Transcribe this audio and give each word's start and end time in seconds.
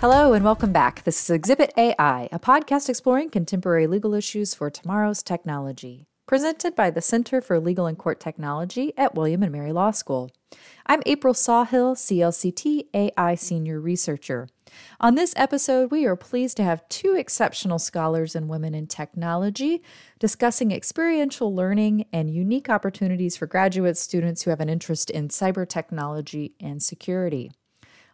Hello 0.00 0.32
and 0.32 0.42
welcome 0.42 0.72
back. 0.72 1.04
This 1.04 1.22
is 1.22 1.28
Exhibit 1.28 1.74
AI, 1.76 2.26
a 2.32 2.38
podcast 2.38 2.88
exploring 2.88 3.28
contemporary 3.28 3.86
legal 3.86 4.14
issues 4.14 4.54
for 4.54 4.70
tomorrow's 4.70 5.22
technology, 5.22 6.06
presented 6.26 6.74
by 6.74 6.88
the 6.88 7.02
Center 7.02 7.42
for 7.42 7.60
Legal 7.60 7.84
and 7.84 7.98
Court 7.98 8.18
Technology 8.18 8.94
at 8.96 9.14
William 9.14 9.42
and 9.42 9.52
Mary 9.52 9.74
Law 9.74 9.90
School. 9.90 10.30
I'm 10.86 11.02
April 11.04 11.34
Sawhill, 11.34 11.96
CLCT 11.96 12.86
AI 12.94 13.34
Senior 13.34 13.78
Researcher. 13.78 14.48
On 15.00 15.16
this 15.16 15.34
episode, 15.36 15.90
we 15.90 16.06
are 16.06 16.16
pleased 16.16 16.56
to 16.56 16.64
have 16.64 16.88
two 16.88 17.14
exceptional 17.14 17.78
scholars 17.78 18.34
and 18.34 18.48
women 18.48 18.74
in 18.74 18.86
technology 18.86 19.82
discussing 20.18 20.72
experiential 20.72 21.54
learning 21.54 22.06
and 22.10 22.30
unique 22.30 22.70
opportunities 22.70 23.36
for 23.36 23.46
graduate 23.46 23.98
students 23.98 24.44
who 24.44 24.50
have 24.50 24.60
an 24.60 24.70
interest 24.70 25.10
in 25.10 25.28
cyber 25.28 25.68
technology 25.68 26.54
and 26.58 26.82
security. 26.82 27.50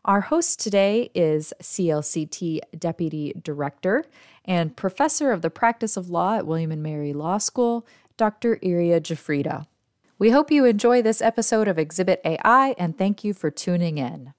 Our 0.06 0.20
host 0.20 0.60
today 0.60 1.10
is 1.16 1.52
CLCT 1.60 2.60
Deputy 2.78 3.33
Director 3.42 4.05
and 4.45 4.77
Professor 4.77 5.32
of 5.32 5.42
the 5.42 5.51
Practice 5.51 5.96
of 5.96 6.09
Law 6.09 6.37
at 6.37 6.46
William 6.46 6.80
& 6.82 6.82
Mary 6.82 7.12
Law 7.12 7.38
School, 7.38 7.84
Dr. 8.16 8.56
Iria 8.62 9.01
Giuffrida. 9.01 9.66
We 10.16 10.30
hope 10.30 10.52
you 10.52 10.65
enjoy 10.65 11.02
this 11.02 11.20
episode 11.20 11.66
of 11.66 11.77
Exhibit 11.77 12.20
AI 12.24 12.77
and 12.79 12.96
thank 12.96 13.24
you 13.24 13.34
for 13.34 13.51
tuning 13.51 13.98
in. 13.98 14.32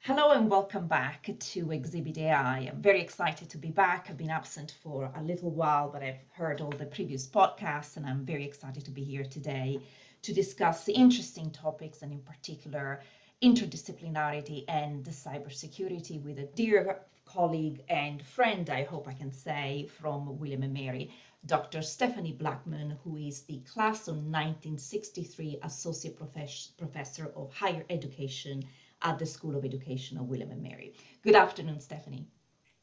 Hello 0.00 0.32
and 0.32 0.50
welcome 0.50 0.86
back 0.86 1.30
to 1.38 1.72
Exhibit 1.72 2.18
AI. 2.18 2.68
I'm 2.70 2.82
very 2.82 3.00
excited 3.00 3.48
to 3.48 3.56
be 3.56 3.70
back. 3.70 4.08
I've 4.10 4.18
been 4.18 4.28
absent 4.28 4.74
for 4.82 5.10
a 5.16 5.22
little 5.22 5.50
while, 5.50 5.88
but 5.88 6.02
I've 6.02 6.20
heard 6.32 6.60
all 6.60 6.72
the 6.72 6.84
previous 6.84 7.26
podcasts 7.26 7.96
and 7.96 8.04
I'm 8.04 8.26
very 8.26 8.44
excited 8.44 8.84
to 8.84 8.90
be 8.90 9.02
here 9.02 9.24
today 9.24 9.80
to 10.20 10.34
discuss 10.34 10.90
interesting 10.90 11.50
topics 11.52 12.02
and 12.02 12.12
in 12.12 12.20
particular 12.20 13.00
interdisciplinarity 13.42 14.64
and 14.68 15.04
cybersecurity 15.04 16.22
with 16.22 16.38
a 16.38 16.48
dear 16.54 17.00
colleague 17.24 17.82
and 17.88 18.24
friend, 18.24 18.68
I 18.70 18.82
hope 18.82 19.06
I 19.06 19.12
can 19.12 19.30
say, 19.30 19.88
from 20.00 20.38
William 20.38 20.62
and 20.62 20.72
Mary, 20.72 21.10
Dr. 21.46 21.82
Stephanie 21.82 22.36
Blackmon, 22.38 22.96
who 23.04 23.16
is 23.16 23.42
the 23.42 23.60
class 23.60 24.08
of 24.08 24.16
1963 24.16 25.60
Associate 25.62 26.16
Professor 26.16 27.32
of 27.36 27.52
Higher 27.52 27.84
Education 27.90 28.64
at 29.02 29.18
the 29.18 29.26
School 29.26 29.56
of 29.56 29.64
Education 29.64 30.18
of 30.18 30.26
William 30.26 30.50
and 30.50 30.62
Mary. 30.62 30.94
Good 31.22 31.36
afternoon, 31.36 31.80
Stephanie. 31.80 32.26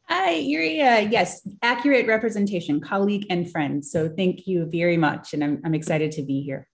Hi, 0.03 0.33
Iria. 0.33 0.97
Uh, 0.97 0.99
yes, 0.99 1.41
accurate 1.63 2.05
representation, 2.07 2.79
colleague 2.79 3.25
and 3.29 3.51
friend. 3.51 3.83
So 3.83 4.07
thank 4.07 4.45
you 4.47 4.65
very 4.65 4.97
much. 4.97 5.33
And 5.33 5.43
I'm, 5.43 5.61
I'm 5.65 5.73
excited 5.73 6.11
to 6.13 6.21
be 6.21 6.41
here. 6.41 6.67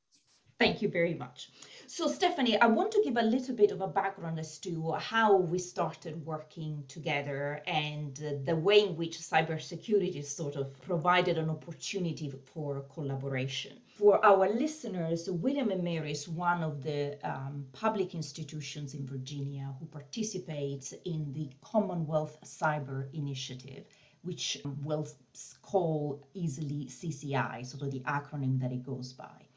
Thank 0.60 0.82
you 0.82 0.90
very 0.90 1.16
much. 1.16 1.50
So, 1.94 2.08
Stephanie, 2.08 2.58
I 2.58 2.68
want 2.68 2.94
to 2.94 3.02
give 3.04 3.18
a 3.18 3.22
little 3.22 3.54
bit 3.54 3.70
of 3.72 3.82
a 3.82 3.88
background 3.88 4.40
as 4.40 4.58
to 4.60 4.94
how 4.94 5.36
we 5.36 5.60
started 5.60 6.26
working 6.26 6.86
together 6.88 7.62
and 7.68 8.16
the 8.46 8.56
way 8.56 8.80
in 8.88 8.96
which 8.96 9.20
cybersecurity 9.20 10.24
sort 10.24 10.56
of 10.56 10.82
provided 10.84 11.38
an 11.38 11.50
opportunity 11.50 12.32
for 12.54 12.86
collaboration. 12.94 13.78
For 13.98 14.26
our 14.26 14.48
listeners, 14.48 15.30
William 15.30 15.70
and 15.70 15.84
Mary 15.84 16.12
is 16.12 16.30
one 16.30 16.64
of 16.64 16.82
the 16.82 17.20
um, 17.30 17.66
public 17.74 18.16
institutions 18.16 18.94
in 18.94 19.06
Virginia 19.06 19.76
who 19.78 19.86
participates 19.88 20.94
in 21.04 21.34
the 21.34 21.50
Commonwealth 21.62 22.38
Cyber 22.46 23.14
Initiative 23.14 23.84
which 24.24 24.62
we'll 24.84 25.08
call 25.64 26.24
easily 26.36 26.86
CCI, 26.86 27.66
sort 27.66 27.82
of 27.82 27.92
the 27.92 28.02
acronym 28.02 28.62
that 28.62 28.72
it 28.72 28.84
goes 28.84 29.14
by. 29.14 29.48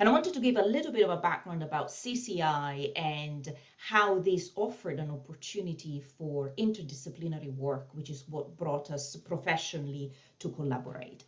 And 0.00 0.08
I 0.08 0.12
wanted 0.12 0.32
to 0.32 0.40
give 0.40 0.56
a 0.56 0.62
little 0.62 0.92
bit 0.92 1.04
of 1.04 1.10
a 1.10 1.20
background 1.20 1.62
about 1.62 1.88
CCI 1.88 2.92
and 2.96 3.54
how 3.76 4.18
this 4.18 4.50
offered 4.56 4.98
an 4.98 5.10
opportunity 5.10 6.02
for 6.16 6.54
interdisciplinary 6.56 7.54
work, 7.54 7.90
which 7.92 8.08
is 8.08 8.24
what 8.26 8.56
brought 8.56 8.90
us 8.90 9.14
professionally 9.14 10.14
to 10.38 10.48
collaborate. 10.48 11.24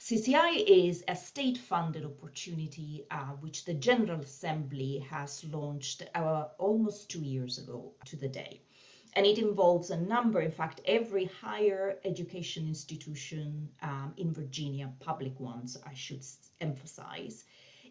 CCI 0.00 0.64
is 0.66 1.04
a 1.06 1.14
state 1.14 1.56
funded 1.56 2.04
opportunity 2.04 3.04
uh, 3.12 3.26
which 3.38 3.64
the 3.64 3.74
General 3.74 4.18
Assembly 4.18 5.06
has 5.08 5.44
launched 5.44 6.02
uh, 6.16 6.46
almost 6.58 7.08
two 7.08 7.22
years 7.22 7.58
ago 7.58 7.92
to 8.06 8.16
the 8.16 8.28
day. 8.28 8.60
And 9.12 9.24
it 9.24 9.38
involves 9.38 9.90
a 9.90 10.00
number, 10.00 10.40
in 10.40 10.50
fact, 10.50 10.80
every 10.84 11.26
higher 11.26 12.00
education 12.04 12.66
institution 12.66 13.68
um, 13.82 14.14
in 14.16 14.32
Virginia, 14.32 14.92
public 14.98 15.38
ones, 15.38 15.76
I 15.86 15.94
should 15.94 16.24
emphasize, 16.60 17.44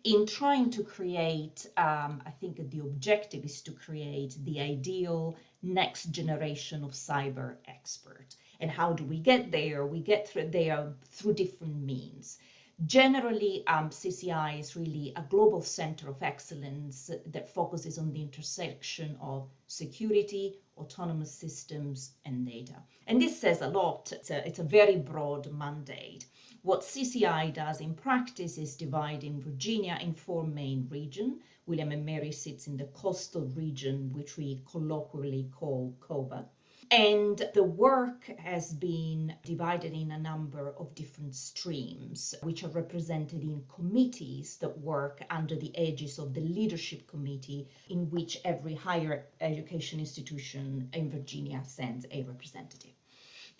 in 0.05 0.27
trying 0.27 0.69
to 0.69 0.83
create, 0.83 1.65
um, 1.77 2.21
I 2.27 2.29
think 2.39 2.57
that 2.57 2.69
the 2.69 2.81
objective 2.81 3.43
is 3.43 3.61
to 3.63 3.71
create 3.71 4.37
the 4.43 4.61
ideal 4.61 5.35
next 5.63 6.11
generation 6.11 6.83
of 6.83 6.91
cyber 6.91 7.55
expert. 7.67 8.35
And 8.59 8.69
how 8.69 8.93
do 8.93 9.03
we 9.03 9.17
get 9.17 9.51
there? 9.51 9.83
We 9.83 9.99
get 9.99 10.29
through 10.29 10.51
there 10.51 10.93
through 11.09 11.33
different 11.33 11.77
means. 11.77 12.37
Generally, 12.85 13.65
um, 13.65 13.89
CCI 13.89 14.59
is 14.59 14.75
really 14.75 15.11
a 15.15 15.23
global 15.23 15.61
center 15.63 16.07
of 16.07 16.21
excellence 16.21 17.09
that 17.25 17.49
focuses 17.49 17.97
on 17.97 18.13
the 18.13 18.21
intersection 18.21 19.17
of 19.19 19.49
security, 19.65 20.59
autonomous 20.77 21.33
systems, 21.33 22.11
and 22.25 22.45
data. 22.45 22.75
And 23.07 23.19
this 23.19 23.39
says 23.39 23.61
a 23.61 23.69
lot. 23.69 24.11
It's 24.11 24.29
a, 24.29 24.45
it's 24.45 24.59
a 24.59 24.63
very 24.63 24.97
broad 24.97 25.51
mandate. 25.51 26.25
What 26.65 26.81
CCI 26.81 27.53
does 27.53 27.79
in 27.79 27.93
practice 27.93 28.57
is 28.57 28.75
divide 28.75 29.23
in 29.23 29.39
Virginia 29.39 29.99
in 30.01 30.15
four 30.15 30.43
main 30.43 30.87
regions. 30.89 31.43
William 31.67 31.91
and 31.91 32.03
Mary 32.03 32.31
sits 32.31 32.65
in 32.65 32.75
the 32.75 32.85
coastal 32.85 33.43
region, 33.43 34.11
which 34.13 34.35
we 34.35 34.63
colloquially 34.65 35.47
call 35.51 35.95
COVA. 35.99 36.49
And 36.89 37.37
the 37.53 37.63
work 37.63 38.23
has 38.39 38.73
been 38.73 39.35
divided 39.43 39.93
in 39.93 40.09
a 40.09 40.17
number 40.17 40.73
of 40.79 40.95
different 40.95 41.35
streams, 41.35 42.33
which 42.41 42.63
are 42.63 42.69
represented 42.69 43.43
in 43.43 43.63
committees 43.67 44.57
that 44.57 44.79
work 44.79 45.23
under 45.29 45.55
the 45.55 45.71
aegis 45.79 46.17
of 46.17 46.33
the 46.33 46.41
leadership 46.41 47.05
committee, 47.05 47.67
in 47.89 48.09
which 48.09 48.41
every 48.43 48.73
higher 48.73 49.27
education 49.39 49.99
institution 49.99 50.89
in 50.93 51.11
Virginia 51.11 51.61
sends 51.63 52.07
a 52.09 52.23
representative. 52.23 52.95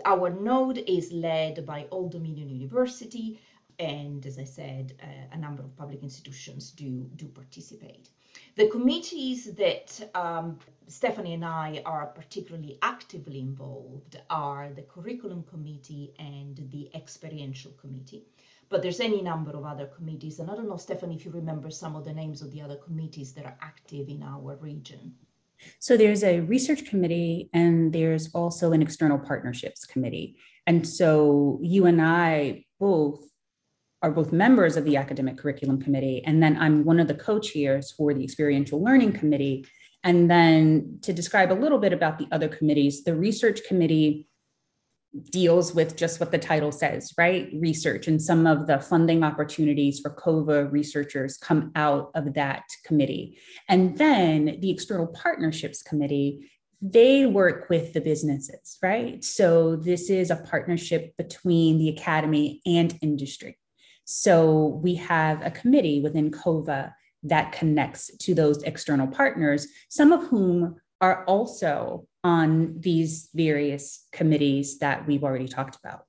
Our 0.04 0.30
node 0.30 0.78
is 0.78 1.14
led 1.14 1.66
by 1.66 1.88
Old 1.90 2.12
Dominion 2.12 2.50
University, 2.50 3.40
and 3.80 4.26
as 4.26 4.38
I 4.38 4.44
said, 4.44 4.94
uh, 5.02 5.06
a 5.32 5.38
number 5.38 5.64
of 5.64 5.76
public 5.78 6.04
institutions 6.04 6.72
do, 6.72 7.10
do 7.16 7.28
participate. 7.28 8.10
The 8.56 8.68
committees 8.68 9.54
that 9.54 10.10
um, 10.14 10.60
Stephanie 10.88 11.34
and 11.34 11.46
I 11.46 11.82
are 11.86 12.08
particularly 12.08 12.78
actively 12.82 13.40
involved 13.40 14.20
are 14.30 14.70
the 14.74 14.82
Curriculum 14.82 15.44
Committee 15.44 16.14
and 16.20 16.58
the 16.72 16.90
Experiential 16.94 17.72
Committee. 17.72 18.26
But 18.68 18.82
there's 18.82 19.00
any 19.00 19.22
number 19.22 19.52
of 19.52 19.64
other 19.64 19.86
committees, 19.86 20.40
and 20.40 20.52
I 20.52 20.56
don't 20.56 20.68
know, 20.68 20.78
Stephanie, 20.78 21.16
if 21.16 21.24
you 21.24 21.32
remember 21.32 21.70
some 21.70 21.96
of 21.96 22.04
the 22.04 22.14
names 22.14 22.42
of 22.42 22.52
the 22.52 22.62
other 22.62 22.76
committees 22.76 23.32
that 23.34 23.46
are 23.46 23.58
active 23.62 24.10
in 24.10 24.24
our 24.24 24.56
region. 24.56 25.16
So 25.80 25.98
there's 25.98 26.24
a 26.24 26.42
research 26.42 26.86
committee 26.86 27.50
and 27.54 27.94
there's 27.94 28.34
also 28.34 28.72
an 28.72 28.82
external 28.82 29.18
partnerships 29.18 29.86
committee. 29.86 30.38
And 30.68 30.88
so 30.88 31.60
you 31.62 31.86
and 31.86 32.02
I 32.02 32.66
both 32.80 33.22
are 34.02 34.12
both 34.12 34.32
members 34.32 34.78
of 34.78 34.86
the 34.86 34.98
academic 34.98 35.38
curriculum 35.38 35.82
committee. 35.82 36.24
And 36.26 36.42
then 36.42 36.58
I'm 36.58 36.84
one 36.84 37.00
of 37.00 37.08
the 37.08 37.16
co-chairs 37.16 37.92
for 37.92 38.14
the 38.14 38.24
experiential 38.24 38.84
learning 38.84 39.14
committee. 39.14 39.66
And 40.04 40.30
then 40.30 41.00
to 41.02 41.14
describe 41.14 41.52
a 41.52 41.54
little 41.54 41.80
bit 41.80 41.94
about 41.94 42.20
the 42.20 42.28
other 42.32 42.48
committees, 42.48 43.04
the 43.04 43.16
research 43.16 43.62
committee 43.68 44.28
deals 45.30 45.74
with 45.74 45.96
just 45.96 46.20
what 46.20 46.32
the 46.32 46.38
title 46.38 46.72
says, 46.72 47.14
right? 47.18 47.50
Research. 47.60 48.08
And 48.08 48.22
some 48.22 48.46
of 48.46 48.68
the 48.68 48.80
funding 48.80 49.24
opportunities 49.24 50.00
for 50.00 50.10
COVA 50.12 50.66
researchers 50.66 51.38
come 51.38 51.72
out 51.76 52.12
of 52.16 52.34
that 52.34 52.64
committee. 52.84 53.38
And 53.70 53.98
then 53.98 54.58
the 54.60 54.72
External 54.72 55.08
Partnerships 55.08 55.82
Committee, 55.82 56.50
they 56.82 57.26
work 57.26 57.70
with 57.70 57.94
the 57.94 58.02
businesses, 58.02 58.78
right? 58.84 59.24
So 59.24 59.76
this 59.76 60.10
is 60.10 60.32
a 60.32 60.36
partnership 60.36 61.16
between 61.18 61.78
the 61.78 61.90
academy 61.90 62.62
and 62.66 62.98
industry. 63.02 63.58
So 64.04 64.80
we 64.84 64.96
have 64.96 65.42
a 65.44 65.52
committee 65.52 66.02
within 66.02 66.30
COVA 66.32 66.94
that 67.24 67.52
connects 67.54 68.16
to 68.18 68.36
those 68.36 68.62
external 68.64 69.08
partners, 69.08 69.68
some 69.90 70.12
of 70.12 70.28
whom 70.28 70.76
are 71.02 71.24
also 71.26 72.08
on 72.24 72.80
these 72.80 73.30
various 73.34 74.08
committees 74.12 74.80
that 74.80 75.06
we've 75.06 75.24
already 75.24 75.48
talked 75.48 75.78
about. 75.84 76.06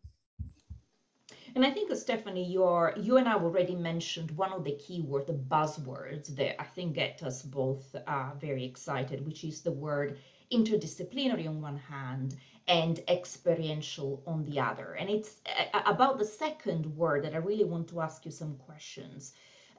And 1.55 1.65
I 1.65 1.71
think, 1.71 1.94
Stephanie, 1.97 2.44
you're, 2.44 2.93
you 2.99 3.17
and 3.17 3.27
I 3.27 3.35
already 3.35 3.75
mentioned 3.75 4.31
one 4.33 4.53
of 4.53 4.62
the 4.62 4.73
keywords, 4.73 5.27
the 5.27 5.33
buzzwords 5.33 6.35
that 6.37 6.61
I 6.61 6.65
think 6.65 6.94
get 6.94 7.23
us 7.23 7.43
both 7.43 7.97
uh, 8.06 8.31
very 8.38 8.62
excited, 8.65 9.25
which 9.25 9.43
is 9.43 9.62
the 9.62 9.73
word 9.73 10.19
interdisciplinary 10.53 11.49
on 11.49 11.62
one 11.62 11.79
hand 11.79 12.37
and 12.69 13.00
experiential 13.09 14.23
on 14.27 14.44
the 14.44 14.61
other. 14.61 14.97
And 15.00 15.09
it's 15.09 15.37
uh, 15.73 15.81
about 15.87 16.19
the 16.19 16.27
second 16.27 16.85
word 16.94 17.25
that 17.25 17.35
I 17.35 17.39
really 17.39 17.65
want 17.65 17.89
to 17.89 18.03
ask 18.03 18.27
you 18.27 18.31
some 18.31 18.56
questions. 18.56 19.32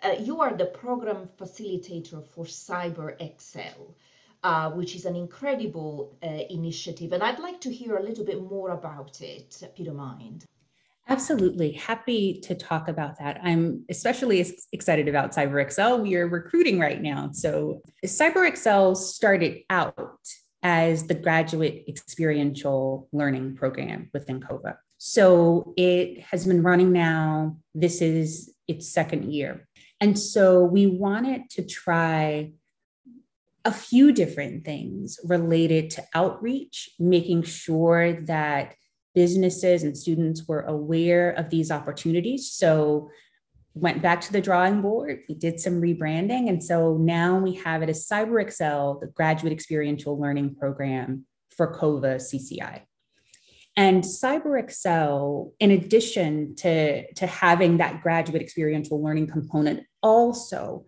Uh, 0.04 0.16
you 0.20 0.42
are 0.42 0.54
the 0.56 0.66
program 0.66 1.30
facilitator 1.40 2.26
for 2.26 2.46
Cyber 2.46 3.20
Excel. 3.22 3.96
Uh, 4.48 4.70
which 4.72 4.96
is 4.96 5.04
an 5.04 5.18
incredible 5.18 6.18
uh, 6.24 6.44
initiative. 6.50 7.12
And 7.12 7.22
I'd 7.22 7.40
like 7.40 7.60
to 7.62 7.70
hear 7.70 7.98
a 7.98 8.02
little 8.02 8.24
bit 8.24 8.42
more 8.42 8.70
about 8.70 9.20
it, 9.20 9.58
if 9.62 9.78
you 9.78 9.84
don't 9.84 9.98
mind. 9.98 10.46
Absolutely. 11.10 11.74
Happy 11.74 12.40
to 12.46 12.56
talk 12.56 12.88
about 12.88 13.20
that. 13.20 13.42
I'm 13.44 13.84
especially 13.90 14.46
excited 14.72 15.10
about 15.10 15.34
CyberExcel. 15.36 16.02
We 16.02 16.16
are 16.16 16.28
recruiting 16.30 16.80
right 16.80 17.02
now. 17.02 17.32
So, 17.34 17.82
CyberExcel 18.06 18.96
started 18.96 19.64
out 19.70 20.26
as 20.64 21.08
the 21.08 21.16
graduate 21.16 21.84
experiential 21.90 23.10
learning 23.12 23.56
program 23.58 24.10
within 24.14 24.40
COVA. 24.40 24.78
So, 24.98 25.74
it 25.76 26.22
has 26.22 26.46
been 26.46 26.64
running 26.64 26.94
now. 26.94 27.58
This 27.76 28.02
is 28.02 28.54
its 28.66 28.88
second 28.88 29.34
year. 29.34 29.68
And 30.00 30.18
so, 30.18 30.64
we 30.64 30.88
wanted 30.88 31.50
to 31.52 31.66
try 31.66 32.54
a 33.68 33.72
few 33.72 34.14
different 34.14 34.64
things 34.64 35.20
related 35.26 35.90
to 35.90 36.04
outreach, 36.14 36.90
making 37.00 37.44
sure 37.44 38.14
that 38.22 38.76
businesses 39.14 39.84
and 39.84 39.98
students 39.98 40.48
were 40.48 40.62
aware 40.62 41.32
of 41.32 41.50
these 41.50 41.70
opportunities. 41.70 42.50
So 42.50 43.10
went 43.74 44.02
back 44.02 44.22
to 44.22 44.32
the 44.32 44.40
drawing 44.40 44.82
board. 44.82 45.20
We 45.28 45.36
did 45.36 45.60
some 45.60 45.82
rebranding. 45.82 46.48
And 46.48 46.64
so 46.64 46.96
now 46.96 47.40
we 47.40 47.56
have 47.56 47.84
it 47.84 47.90
as 47.90 48.08
CyberExcel, 48.08 49.02
the 49.02 49.08
graduate 49.08 49.52
experiential 49.52 50.18
learning 50.18 50.56
program 50.56 51.26
for 51.50 51.68
COVA 51.68 52.16
CCI. 52.16 52.84
And 53.76 54.02
CyberExcel, 54.02 55.52
in 55.60 55.72
addition 55.72 56.56
to, 56.56 57.12
to 57.16 57.28
having 57.28 57.78
that 57.78 58.02
graduate 58.02 58.42
experiential 58.42 59.04
learning 59.04 59.28
component, 59.28 59.84
also 60.02 60.86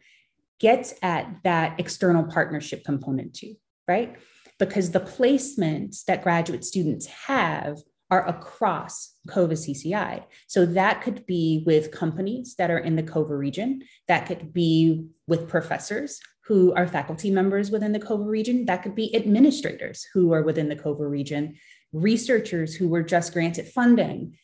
gets 0.59 0.93
at 1.01 1.37
that 1.43 1.79
external 1.79 2.23
partnership 2.23 2.83
component 2.83 3.33
too, 3.33 3.55
right? 3.87 4.15
Because 4.57 4.91
the 4.91 4.99
placements 4.99 6.03
that 6.05 6.23
graduate 6.23 6.65
students 6.65 7.05
have 7.05 7.77
are 8.11 8.27
across 8.27 9.13
COVA 9.27 9.53
CCI. 9.53 10.23
So 10.47 10.65
that 10.65 11.01
could 11.01 11.25
be 11.25 11.63
with 11.65 11.91
companies 11.91 12.55
that 12.57 12.71
are 12.71 12.79
in 12.79 12.95
the 12.95 13.03
COVA 13.03 13.35
region, 13.35 13.83
that 14.07 14.25
could 14.25 14.51
be 14.51 15.05
with 15.27 15.47
professors 15.47 16.19
who 16.45 16.73
are 16.73 16.87
faculty 16.87 17.29
members 17.29 17.69
within 17.69 17.91
the 17.91 17.99
COVA 17.99 18.23
region, 18.23 18.65
that 18.65 18.81
could 18.81 18.95
be 18.95 19.15
administrators 19.15 20.07
who 20.13 20.33
are 20.33 20.41
within 20.41 20.67
the 20.67 20.75
COVA 20.75 21.05
region, 21.05 21.55
researchers 21.93 22.73
who 22.73 22.87
were 22.87 23.03
just 23.03 23.33
granted 23.33 23.67
funding. 23.67 24.35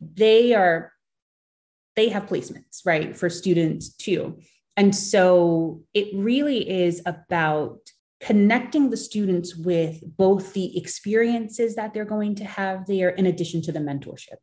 They 0.00 0.54
are 0.54 0.92
they 1.96 2.08
have 2.08 2.26
placements, 2.26 2.80
right, 2.84 3.16
for 3.16 3.30
students 3.30 3.94
too. 3.94 4.38
And 4.76 4.94
so 4.94 5.82
it 5.94 6.08
really 6.14 6.68
is 6.68 7.00
about 7.06 7.78
connecting 8.20 8.90
the 8.90 8.96
students 8.96 9.54
with 9.54 10.02
both 10.16 10.52
the 10.54 10.76
experiences 10.78 11.74
that 11.76 11.92
they're 11.92 12.04
going 12.04 12.34
to 12.36 12.44
have 12.44 12.86
there 12.86 13.10
in 13.10 13.26
addition 13.26 13.60
to 13.62 13.72
the 13.72 13.78
mentorship. 13.78 14.38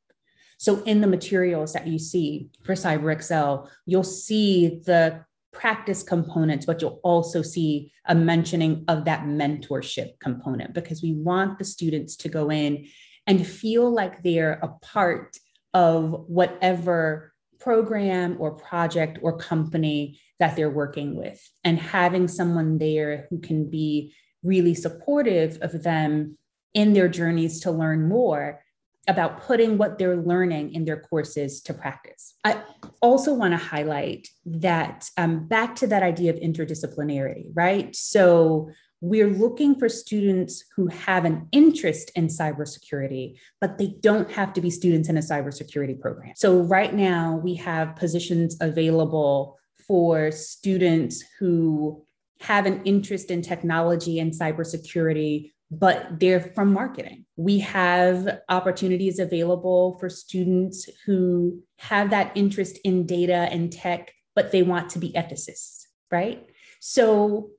So 0.58 0.84
in 0.84 1.02
the 1.02 1.08
materials 1.08 1.74
that 1.74 1.88
you 1.88 1.98
see 1.98 2.50
for 2.64 2.74
CyberExcel, 2.74 3.68
you'll 3.88 4.04
see 4.04 4.82
the 4.86 5.26
practice 5.52 6.04
components, 6.04 6.66
but 6.66 6.82
you'll 6.82 7.00
also 7.04 7.42
see 7.42 7.92
a 8.06 8.14
mentioning 8.14 8.86
of 8.88 9.06
that 9.06 9.24
mentorship 9.24 10.20
component 10.20 10.74
because 10.74 11.02
we 11.02 11.14
want 11.14 11.58
the 11.58 11.66
students 11.66 12.16
to 12.18 12.30
go 12.30 12.52
in 12.52 12.88
and 13.28 13.46
feel 13.46 13.92
like 13.92 14.22
they're 14.22 14.60
a 14.62 14.70
part 14.86 15.38
of 15.74 16.12
whatever 16.28 17.31
program 17.62 18.38
or 18.40 18.52
project 18.52 19.20
or 19.22 19.38
company 19.38 20.20
that 20.40 20.56
they're 20.56 20.70
working 20.70 21.16
with 21.16 21.40
and 21.64 21.78
having 21.80 22.28
someone 22.28 22.78
there 22.78 23.28
who 23.30 23.40
can 23.40 23.70
be 23.70 24.14
really 24.44 24.74
supportive 24.74 25.60
of 25.62 25.84
them 25.84 26.38
in 26.74 26.94
their 26.94 27.08
journeys 27.08 27.60
to 27.62 27.72
learn 27.72 28.08
more 28.08 28.64
about 29.08 29.42
putting 29.42 29.78
what 29.78 29.98
they're 29.98 30.18
learning 30.18 30.74
in 30.74 30.86
their 30.86 31.00
courses 31.00 31.62
to 31.62 31.74
practice. 31.74 32.36
I 32.44 32.64
also 33.02 33.34
want 33.34 33.54
to 33.54 33.58
highlight 33.58 34.28
that 34.46 35.10
um, 35.18 35.48
back 35.48 35.76
to 35.78 35.88
that 35.88 36.04
idea 36.04 36.32
of 36.32 36.40
interdisciplinarity, 36.40 37.48
right? 37.54 37.96
So 37.96 38.70
we're 39.02 39.30
looking 39.30 39.76
for 39.76 39.90
students 39.90 40.64
who 40.76 40.86
have 40.88 41.26
an 41.26 41.48
interest 41.52 42.12
in 42.16 42.28
cybersecurity, 42.28 43.36
but 43.60 43.80
they 43.80 43.96
don't 44.00 44.30
have 44.32 44.54
to 44.54 44.62
be 44.62 44.70
students 44.70 45.10
in 45.10 45.18
a 45.18 45.22
cybersecurity 45.22 46.00
program. 46.00 46.34
So 46.36 46.60
right 46.62 46.94
now 46.94 47.42
we 47.44 47.56
have 47.56 47.96
positions 47.96 48.58
available 48.62 49.58
for 49.88 50.32
students 50.32 51.24
who 51.40 52.06
have 52.42 52.68
an 52.68 52.82
interest 52.86 53.32
in 53.32 53.42
technology 53.42 54.20
and 54.20 54.32
cybersecurity, 54.32 55.52
but 55.72 56.20
they're 56.20 56.40
from 56.40 56.72
marketing. 56.72 57.26
We 57.36 57.60
have 57.60 58.42
opportunities 58.50 59.18
available 59.18 59.98
for 60.00 60.10
students 60.10 60.88
who 61.08 61.64
have 61.80 62.12
that 62.12 62.32
interest 62.36 62.78
in 62.84 63.08
data 63.08 63.48
and 63.52 63.74
tech, 63.74 64.14
but 64.36 64.52
they 64.52 64.62
want 64.62 64.92
to 64.92 65.00
be 65.00 65.12
ethicists, 65.14 65.86
right? 66.12 66.46
So, 66.80 67.52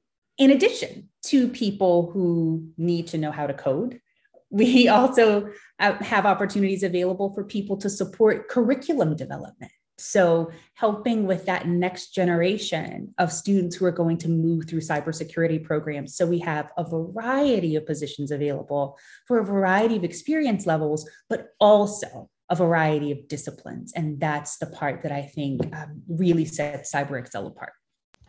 in 0.43 0.51
addition 0.51 1.09
to 1.27 1.49
people 1.49 2.11
who 2.13 2.69
need 2.77 3.07
to 3.09 3.19
know 3.19 3.31
how 3.31 3.47
to 3.47 3.55
code, 3.55 4.01
we 4.51 4.89
also 4.89 5.51
have 5.79 6.27
opportunities 6.27 6.83
available 6.83 7.33
for 7.33 7.43
people 7.43 7.77
to 7.79 7.89
support 7.89 8.49
curriculum 8.49 9.17
development 9.17 9.73
so, 10.03 10.51
helping 10.75 11.27
with 11.27 11.47
that 11.47 11.69
next 11.69 12.09
generation 12.09 13.15
of 13.19 13.31
students 13.31 13.77
who 13.77 13.85
are 13.85 13.93
going 13.93 14.19
to 14.19 14.29
move 14.29 14.65
through 14.69 14.81
cybersecurity 14.81 15.63
programs. 15.63 16.17
So, 16.17 16.27
we 16.27 16.41
have 16.41 16.73
a 16.77 16.85
variety 16.85 17.77
of 17.77 17.87
positions 17.87 18.33
available 18.33 18.99
for 19.29 19.39
a 19.39 19.45
variety 19.45 19.97
of 19.97 20.03
experience 20.03 20.67
levels, 20.67 21.09
but 21.29 21.51
also 21.61 22.29
a 22.49 22.57
variety 22.57 23.13
of 23.13 23.29
disciplines. 23.29 23.93
And 23.95 24.19
that's 24.19 24.59
the 24.59 24.67
part 24.67 25.03
that 25.03 25.13
I 25.13 25.23
think 25.23 25.75
um, 25.75 26.03
really 26.09 26.47
sets 26.47 26.93
CyberExcel 26.93 27.47
apart. 27.47 27.73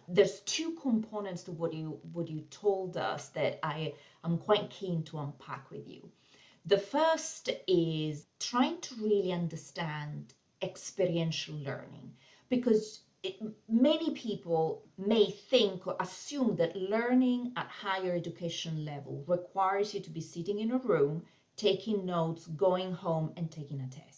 There's 0.08 0.42
two 0.42 0.72
components 0.82 1.44
to 1.44 1.52
what 1.52 1.74
you 1.74 2.00
what 2.12 2.28
you 2.28 2.42
told 2.50 2.98
us 2.98 3.30
that 3.30 3.60
I 3.64 3.94
am 4.24 4.38
quite 4.38 4.70
keen 4.70 5.04
to 5.06 5.20
unpack 5.20 5.72
with 5.72 5.88
you. 5.88 6.10
The 6.66 6.78
first 6.78 7.50
is 7.68 8.26
trying 8.40 8.80
to 8.82 8.96
really 8.96 9.32
understand 9.32 10.34
experiential 10.62 11.56
learning 11.56 12.14
because 12.50 13.02
it, 13.24 13.36
many 13.70 14.12
people 14.12 14.84
may 14.98 15.32
think 15.32 15.88
or 15.88 15.96
assume 16.00 16.56
that 16.58 16.76
learning 16.76 17.54
at 17.58 17.68
higher 17.68 18.14
education 18.14 18.86
level 18.86 19.24
requires 19.28 19.94
you 19.94 20.02
to 20.02 20.10
be 20.10 20.22
sitting 20.22 20.60
in 20.60 20.72
a 20.72 20.78
room, 20.78 21.24
taking 21.56 22.06
notes, 22.06 22.48
going 22.48 22.94
home 22.94 23.34
and 23.38 23.52
taking 23.52 23.82
a 23.82 23.88
test. 23.88 24.13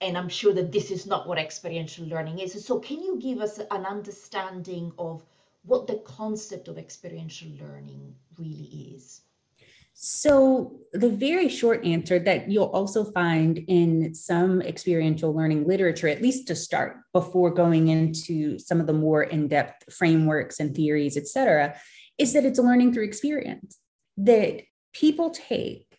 And 0.00 0.16
I'm 0.16 0.28
sure 0.28 0.54
that 0.54 0.72
this 0.72 0.90
is 0.90 1.06
not 1.06 1.28
what 1.28 1.38
experiential 1.38 2.06
learning 2.06 2.38
is. 2.38 2.64
So 2.64 2.78
can 2.78 3.02
you 3.02 3.18
give 3.18 3.40
us 3.40 3.58
an 3.58 3.84
understanding 3.84 4.92
of 4.98 5.22
what 5.64 5.86
the 5.86 5.96
concept 5.98 6.68
of 6.68 6.78
experiential 6.78 7.48
learning 7.60 8.14
really 8.38 8.94
is? 8.94 9.22
So, 10.02 10.80
the 10.94 11.10
very 11.10 11.50
short 11.50 11.84
answer 11.84 12.18
that 12.20 12.50
you'll 12.50 12.70
also 12.72 13.04
find 13.04 13.58
in 13.68 14.14
some 14.14 14.62
experiential 14.62 15.34
learning 15.34 15.66
literature, 15.66 16.08
at 16.08 16.22
least 16.22 16.46
to 16.46 16.56
start, 16.56 16.96
before 17.12 17.50
going 17.50 17.88
into 17.88 18.58
some 18.58 18.80
of 18.80 18.86
the 18.86 18.94
more 18.94 19.24
in 19.24 19.46
depth 19.48 19.92
frameworks 19.92 20.58
and 20.58 20.74
theories, 20.74 21.18
et 21.18 21.28
cetera, 21.28 21.76
is 22.16 22.32
that 22.32 22.46
it's 22.46 22.58
learning 22.58 22.94
through 22.94 23.04
experience. 23.04 23.76
That 24.16 24.62
people 24.94 25.30
take 25.30 25.89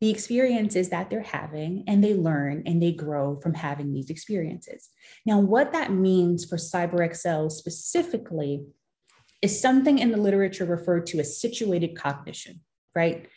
the 0.00 0.10
experiences 0.10 0.90
that 0.90 1.10
they're 1.10 1.22
having 1.22 1.84
and 1.86 2.02
they 2.02 2.14
learn 2.14 2.62
and 2.66 2.80
they 2.80 2.92
grow 2.92 3.40
from 3.40 3.54
having 3.54 3.92
these 3.92 4.10
experiences. 4.10 4.90
Now, 5.26 5.40
what 5.40 5.72
that 5.72 5.92
means 5.92 6.44
for 6.44 6.56
CyberExcel 6.56 7.50
specifically 7.50 8.64
is 9.42 9.60
something 9.60 9.98
in 9.98 10.10
the 10.10 10.16
literature 10.16 10.64
referred 10.64 11.06
to 11.06 11.18
as 11.20 11.40
situated 11.40 11.96
cognition 11.96 12.60
right? 12.98 13.28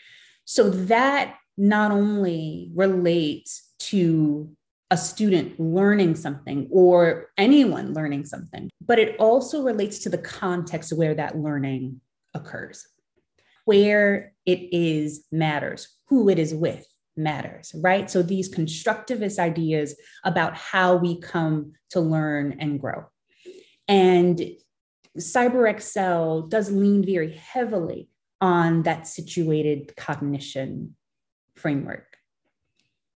So 0.46 0.70
that 0.70 1.38
not 1.58 1.92
only 1.92 2.72
relates 2.74 3.74
to 3.92 4.52
a 4.90 4.98
student 4.98 5.60
learning 5.60 6.16
something 6.16 6.68
or 6.72 7.30
anyone 7.38 7.94
learning 7.94 8.26
something, 8.26 8.70
but 8.86 9.00
it 9.00 9.16
also 9.20 9.62
relates 9.62 10.00
to 10.00 10.10
the 10.10 10.18
context 10.18 10.92
where 10.92 11.14
that 11.14 11.38
learning 11.38 12.02
occurs. 12.34 12.88
Where 13.66 14.34
it 14.46 14.70
is 14.72 15.26
matters, 15.32 15.88
who 16.08 16.30
it 16.30 16.40
is 16.40 16.54
with 16.54 16.86
matters, 17.16 17.74
right? 17.76 18.10
So 18.10 18.22
these 18.22 18.54
constructivist 18.54 19.40
ideas 19.40 19.96
about 20.24 20.56
how 20.56 20.96
we 20.96 21.20
come 21.20 21.74
to 21.92 22.00
learn 22.00 22.58
and 22.60 22.80
grow. 22.80 23.06
And 23.88 24.42
CyberExcel 25.18 26.50
does 26.50 26.72
lean 26.72 27.06
very 27.06 27.34
heavily 27.34 28.10
on 28.40 28.84
that 28.84 29.08
situated 29.08 29.96
cognition 29.96 30.96
framework. 31.56 32.18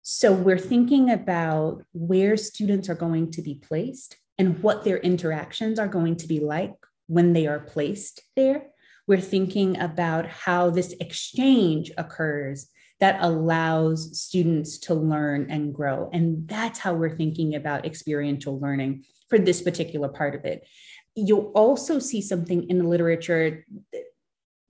So 0.03 0.33
we're 0.33 0.59
thinking 0.59 1.11
about 1.11 1.83
where 1.93 2.37
students 2.37 2.91
are 2.91 2.95
going 2.95 3.31
to 3.33 3.43
be 3.43 3.55
placed 3.55 4.17
and 4.37 4.63
what 4.63 4.85
their 4.85 4.99
interactions 4.99 5.79
are 5.79 5.89
going 5.89 6.17
to 6.17 6.27
be 6.27 6.41
like 6.41 6.75
when 7.07 7.33
they 7.33 7.47
are 7.47 7.61
placed 7.61 8.21
there, 8.37 8.67
We're 9.07 9.21
thinking 9.21 9.79
about 9.79 10.27
how 10.27 10.71
this 10.71 10.95
exchange 11.01 11.93
occurs 11.99 12.69
that 13.01 13.19
allows 13.21 14.19
students 14.19 14.79
to 14.79 14.95
learn 14.95 15.51
and 15.51 15.75
grow. 15.75 16.09
And 16.13 16.49
that's 16.49 16.79
how 16.79 16.95
we're 16.95 17.17
thinking 17.17 17.55
about 17.55 17.85
experiential 17.85 18.59
learning 18.59 19.05
for 19.29 19.39
this 19.39 19.61
particular 19.61 20.09
part 20.09 20.35
of 20.35 20.45
it. 20.45 20.67
You'll 21.15 21.53
also 21.55 21.99
see 21.99 22.23
something 22.23 22.69
in 22.71 22.79
the 22.79 22.89
literature 22.89 23.67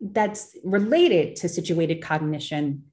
that's 0.01 0.57
related 0.65 1.37
to 1.37 1.49
situated 1.49 2.03
cognition, 2.03 2.85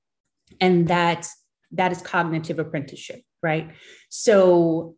and 0.60 0.88
that 0.88 1.28
that 1.72 1.92
is 1.92 2.02
cognitive 2.02 2.60
apprenticeship, 2.60 3.22
right? 3.42 3.72
So 4.10 4.96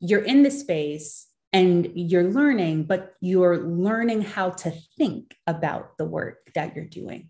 you're 0.00 0.24
in 0.24 0.42
the 0.42 0.50
space 0.50 1.26
and 1.52 1.90
you're 1.94 2.30
learning, 2.30 2.84
but 2.84 3.14
you're 3.20 3.58
learning 3.58 4.22
how 4.22 4.50
to 4.50 4.72
think 4.96 5.34
about 5.46 5.98
the 5.98 6.04
work 6.04 6.50
that 6.54 6.74
you're 6.74 6.84
doing. 6.84 7.28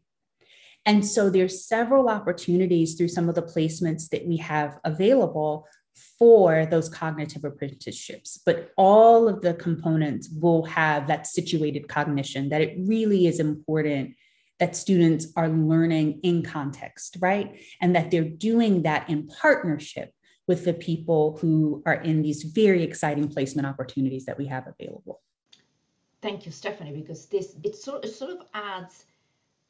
And 0.84 1.06
so 1.06 1.30
there's 1.30 1.64
several 1.66 2.08
opportunities 2.08 2.94
through 2.94 3.08
some 3.08 3.28
of 3.28 3.34
the 3.34 3.42
placements 3.42 4.08
that 4.10 4.26
we 4.26 4.36
have 4.38 4.78
available 4.84 5.66
for 6.18 6.66
those 6.66 6.88
cognitive 6.88 7.44
apprenticeships. 7.44 8.40
But 8.44 8.72
all 8.76 9.28
of 9.28 9.42
the 9.42 9.54
components 9.54 10.28
will 10.40 10.64
have 10.64 11.06
that 11.08 11.26
situated 11.26 11.88
cognition, 11.88 12.48
that 12.48 12.62
it 12.62 12.76
really 12.78 13.26
is 13.26 13.38
important 13.38 14.14
that 14.58 14.76
students 14.76 15.26
are 15.36 15.48
learning 15.48 16.20
in 16.22 16.42
context, 16.42 17.16
right? 17.20 17.60
And 17.80 17.94
that 17.96 18.10
they're 18.10 18.24
doing 18.24 18.82
that 18.82 19.10
in 19.10 19.26
partnership 19.26 20.12
with 20.52 20.66
the 20.66 20.74
people 20.74 21.38
who 21.40 21.82
are 21.86 22.00
in 22.10 22.20
these 22.20 22.42
very 22.42 22.82
exciting 22.82 23.26
placement 23.26 23.66
opportunities 23.66 24.26
that 24.26 24.36
we 24.36 24.46
have 24.46 24.64
available. 24.66 25.22
Thank 26.20 26.44
you, 26.44 26.52
Stephanie, 26.52 26.92
because 26.92 27.24
this 27.24 27.56
it 27.64 27.74
sort, 27.74 28.04
it 28.04 28.14
sort 28.14 28.32
of 28.32 28.42
adds 28.52 29.06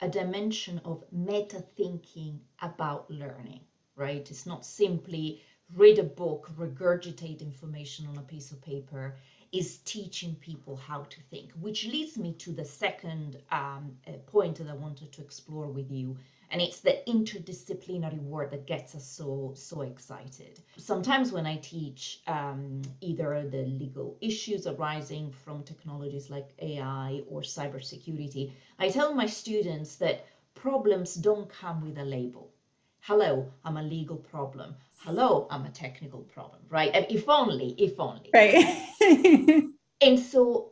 a 0.01 0.09
dimension 0.09 0.81
of 0.85 1.05
meta 1.13 1.61
thinking 1.77 2.41
about 2.61 3.09
learning, 3.09 3.61
right? 3.95 4.29
It's 4.29 4.45
not 4.45 4.67
simply 4.67 5.41
read 5.77 6.01
a 6.01 6.09
book, 6.23 6.51
regurgitate 6.59 7.41
information 7.41 8.09
on 8.09 8.17
a 8.19 8.23
piece 8.33 8.51
of 8.51 8.61
paper, 8.61 9.15
is 9.53 9.79
teaching 9.85 10.35
people 10.41 10.75
how 10.75 11.03
to 11.15 11.21
think, 11.31 11.53
which 11.61 11.87
leads 11.87 12.19
me 12.19 12.33
to 12.45 12.51
the 12.51 12.65
second 12.65 13.41
um, 13.53 13.93
uh, 14.09 14.13
point 14.27 14.57
that 14.59 14.69
I 14.69 14.75
wanted 14.75 15.13
to 15.13 15.23
explore 15.23 15.69
with 15.69 15.93
you, 15.93 16.17
and 16.53 16.61
it's 16.61 16.81
the 16.81 17.03
interdisciplinary 17.09 18.21
work 18.21 18.51
that 18.51 18.67
gets 18.67 18.95
us 18.95 19.05
so 19.05 19.53
so 19.57 19.81
excited. 19.81 20.61
Sometimes 20.77 21.33
when 21.33 21.47
i 21.47 21.57
teach 21.57 22.21
um, 22.27 22.83
either 23.01 23.49
the 23.51 23.65
legal 23.65 24.17
issues 24.21 24.67
arising 24.67 25.33
from 25.45 25.65
technologies 25.65 26.31
like 26.31 26.51
ai 26.61 27.23
or 27.29 27.41
cybersecurity 27.41 28.53
i 28.79 28.89
tell 28.89 29.15
my 29.15 29.27
students 29.27 29.97
that 29.97 30.27
problems 30.55 31.15
don't 31.15 31.49
come 31.49 31.81
with 31.83 31.99
a 31.99 32.05
label. 32.05 32.51
Hello 33.01 33.51
i'm 33.65 33.79
a 33.79 33.83
legal 33.83 34.17
problem. 34.17 34.75
Hello 34.99 35.49
i'm 35.51 35.65
a 35.65 35.71
technical 35.71 36.21
problem 36.21 36.61
right? 36.71 36.95
If 37.11 37.29
only 37.29 37.75
if 37.79 37.99
only. 37.99 38.31
Right. 38.33 39.65
And 40.03 40.19
so 40.19 40.72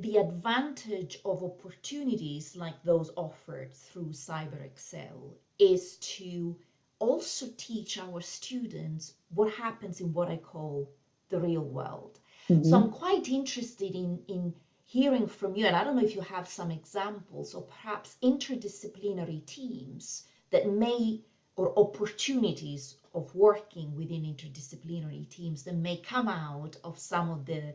the 0.00 0.16
advantage 0.16 1.20
of 1.24 1.44
opportunities 1.44 2.56
like 2.56 2.82
those 2.82 3.10
offered 3.16 3.72
through 3.74 4.10
CyberExcel 4.10 5.34
is 5.58 5.96
to 5.98 6.56
also 6.98 7.46
teach 7.56 7.98
our 7.98 8.20
students 8.20 9.14
what 9.34 9.52
happens 9.52 10.00
in 10.00 10.12
what 10.12 10.28
I 10.28 10.36
call 10.36 10.90
the 11.28 11.38
real 11.38 11.64
world. 11.64 12.18
Mm-hmm. 12.48 12.68
So 12.68 12.76
I'm 12.76 12.90
quite 12.90 13.28
interested 13.28 13.94
in, 13.94 14.20
in 14.28 14.54
hearing 14.84 15.26
from 15.26 15.54
you, 15.56 15.66
and 15.66 15.76
I 15.76 15.84
don't 15.84 15.96
know 15.96 16.04
if 16.04 16.14
you 16.14 16.22
have 16.22 16.48
some 16.48 16.70
examples 16.70 17.54
or 17.54 17.62
perhaps 17.62 18.16
interdisciplinary 18.22 19.46
teams 19.46 20.24
that 20.50 20.68
may, 20.68 21.20
or 21.56 21.78
opportunities 21.78 22.96
of 23.14 23.34
working 23.34 23.94
within 23.94 24.22
interdisciplinary 24.22 25.28
teams 25.28 25.62
that 25.64 25.76
may 25.76 25.98
come 25.98 26.28
out 26.28 26.76
of 26.82 26.98
some 26.98 27.30
of 27.30 27.46
the 27.46 27.74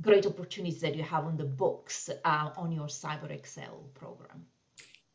great 0.00 0.26
opportunities 0.26 0.80
that 0.80 0.96
you 0.96 1.02
have 1.02 1.24
on 1.24 1.36
the 1.36 1.44
books 1.44 2.10
uh, 2.24 2.50
on 2.56 2.72
your 2.72 2.86
CyberExcel 2.86 3.92
program. 3.94 4.46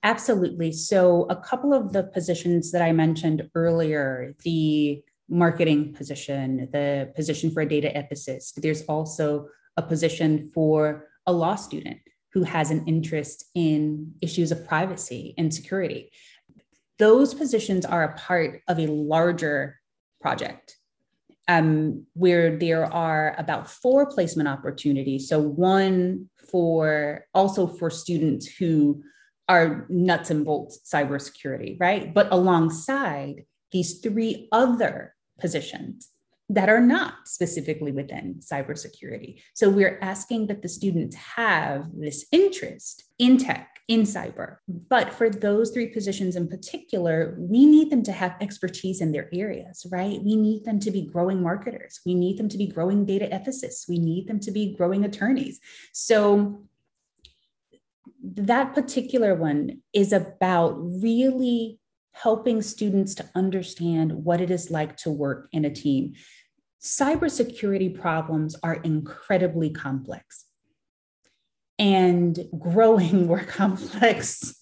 Absolutely. 0.03 0.71
So, 0.71 1.23
a 1.29 1.35
couple 1.35 1.73
of 1.73 1.91
the 1.91 2.03
positions 2.03 2.71
that 2.71 2.81
I 2.81 2.91
mentioned 2.91 3.49
earlier, 3.55 4.35
the 4.43 5.03
marketing 5.27 5.93
position, 5.93 6.69
the 6.71 7.11
position 7.15 7.51
for 7.51 7.61
a 7.61 7.67
data 7.67 7.91
ethicist, 7.95 8.53
there's 8.55 8.83
also 8.83 9.49
a 9.75 9.81
position 9.81 10.49
for 10.53 11.07
a 11.25 11.33
law 11.33 11.55
student 11.55 11.97
who 12.33 12.43
has 12.43 12.71
an 12.71 12.85
interest 12.87 13.45
in 13.55 14.13
issues 14.21 14.51
of 14.51 14.67
privacy 14.67 15.33
and 15.37 15.53
security. 15.53 16.11
Those 16.99 17.33
positions 17.33 17.85
are 17.85 18.03
a 18.03 18.17
part 18.17 18.61
of 18.67 18.79
a 18.79 18.87
larger 18.87 19.79
project 20.21 20.76
um, 21.47 22.05
where 22.13 22.57
there 22.57 22.85
are 22.85 23.35
about 23.37 23.69
four 23.69 24.05
placement 24.05 24.49
opportunities. 24.49 25.29
So 25.29 25.39
one 25.39 26.29
for 26.51 27.25
also 27.33 27.67
for 27.67 27.89
students 27.89 28.47
who 28.47 29.03
are 29.49 29.85
nuts 29.89 30.29
and 30.29 30.43
bolts 30.43 30.79
cybersecurity, 30.93 31.77
right? 31.79 32.13
But 32.13 32.27
alongside 32.31 33.45
these 33.71 33.99
three 33.99 34.49
other 34.51 35.15
positions 35.39 36.09
that 36.49 36.69
are 36.69 36.81
not 36.81 37.13
specifically 37.25 37.91
within 37.91 38.39
cybersecurity. 38.39 39.41
So 39.53 39.69
we're 39.69 39.99
asking 40.01 40.47
that 40.47 40.61
the 40.61 40.69
students 40.69 41.15
have 41.15 41.87
this 41.93 42.25
interest 42.31 43.03
in 43.19 43.37
tech 43.37 43.76
in 43.87 44.01
cyber. 44.01 44.57
But 44.67 45.13
for 45.13 45.29
those 45.29 45.71
three 45.71 45.87
positions 45.87 46.35
in 46.35 46.47
particular, 46.47 47.37
we 47.39 47.65
need 47.65 47.89
them 47.89 48.03
to 48.03 48.11
have 48.11 48.35
expertise 48.41 48.99
in 48.99 49.13
their 49.13 49.29
areas, 49.33 49.85
right? 49.89 50.21
We 50.21 50.35
need 50.35 50.65
them 50.65 50.79
to 50.81 50.91
be 50.91 51.03
growing 51.03 51.41
marketers. 51.41 52.01
We 52.05 52.13
need 52.13 52.37
them 52.37 52.49
to 52.49 52.57
be 52.57 52.67
growing 52.67 53.05
data 53.05 53.29
ethicists. 53.31 53.87
We 53.87 53.99
need 53.99 54.27
them 54.27 54.39
to 54.41 54.51
be 54.51 54.75
growing 54.75 55.05
attorneys. 55.05 55.59
So 55.93 56.67
that 58.23 58.73
particular 58.73 59.35
one 59.35 59.81
is 59.93 60.11
about 60.11 60.75
really 60.77 61.79
helping 62.11 62.61
students 62.61 63.15
to 63.15 63.29
understand 63.35 64.11
what 64.11 64.41
it 64.41 64.51
is 64.51 64.69
like 64.69 64.97
to 64.97 65.09
work 65.09 65.47
in 65.53 65.63
a 65.63 65.69
team. 65.69 66.13
Cybersecurity 66.81 67.97
problems 67.97 68.55
are 68.63 68.75
incredibly 68.75 69.69
complex 69.69 70.46
and 71.79 72.39
growing 72.57 73.25
more 73.27 73.43
complex 73.43 74.55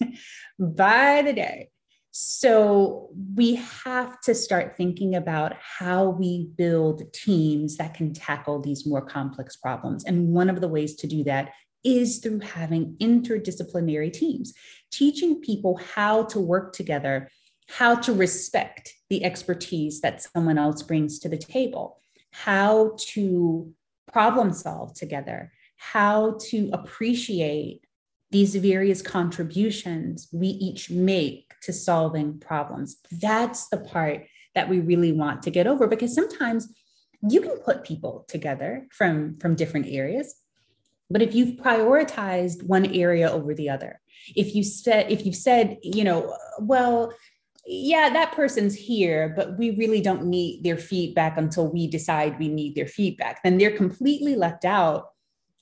by 0.58 1.22
the 1.22 1.32
day. 1.32 1.70
So 2.18 3.10
we 3.34 3.56
have 3.84 4.18
to 4.22 4.34
start 4.34 4.74
thinking 4.76 5.16
about 5.16 5.54
how 5.60 6.08
we 6.08 6.48
build 6.56 7.12
teams 7.12 7.76
that 7.76 7.92
can 7.92 8.14
tackle 8.14 8.58
these 8.58 8.86
more 8.86 9.02
complex 9.02 9.56
problems. 9.56 10.04
And 10.04 10.32
one 10.32 10.48
of 10.48 10.62
the 10.62 10.68
ways 10.68 10.96
to 10.96 11.06
do 11.06 11.24
that 11.24 11.50
is 11.84 12.18
through 12.18 12.40
having 12.40 12.96
interdisciplinary 13.02 14.10
teams, 14.12 14.54
teaching 14.90 15.42
people 15.42 15.78
how 15.94 16.24
to 16.24 16.40
work 16.40 16.72
together, 16.72 17.30
how 17.68 17.96
to 17.96 18.14
respect 18.14 18.94
the 19.10 19.22
expertise 19.22 20.00
that 20.00 20.22
someone 20.22 20.56
else 20.56 20.82
brings 20.82 21.18
to 21.18 21.28
the 21.28 21.36
table, 21.36 22.00
how 22.32 22.96
to 22.98 23.72
problem 24.10 24.52
solve 24.52 24.94
together, 24.94 25.52
how 25.76 26.38
to 26.48 26.70
appreciate 26.72 27.82
these 28.30 28.56
various 28.56 29.02
contributions 29.02 30.28
we 30.32 30.48
each 30.48 30.90
make 30.90 31.54
to 31.62 31.72
solving 31.72 32.38
problems. 32.38 32.96
That's 33.12 33.68
the 33.68 33.78
part 33.78 34.26
that 34.54 34.68
we 34.68 34.80
really 34.80 35.12
want 35.12 35.42
to 35.42 35.50
get 35.50 35.66
over 35.66 35.86
because 35.86 36.14
sometimes 36.14 36.72
you 37.28 37.40
can 37.40 37.58
put 37.58 37.84
people 37.84 38.24
together 38.28 38.86
from, 38.90 39.38
from 39.38 39.54
different 39.54 39.86
areas. 39.88 40.34
But 41.08 41.22
if 41.22 41.34
you've 41.34 41.56
prioritized 41.56 42.64
one 42.64 42.86
area 42.86 43.30
over 43.30 43.54
the 43.54 43.70
other, 43.70 44.00
if 44.34 44.54
you 44.54 44.64
said, 44.64 45.10
if 45.10 45.24
you've 45.24 45.36
said, 45.36 45.78
you 45.82 46.02
know, 46.02 46.36
well, 46.58 47.12
yeah, 47.64 48.10
that 48.10 48.32
person's 48.32 48.74
here, 48.74 49.32
but 49.36 49.58
we 49.58 49.70
really 49.72 50.00
don't 50.00 50.24
need 50.24 50.62
their 50.62 50.76
feedback 50.76 51.36
until 51.36 51.68
we 51.68 51.86
decide 51.86 52.38
we 52.38 52.48
need 52.48 52.74
their 52.74 52.86
feedback, 52.86 53.42
then 53.42 53.58
they're 53.58 53.76
completely 53.76 54.34
left 54.36 54.64
out 54.64 55.08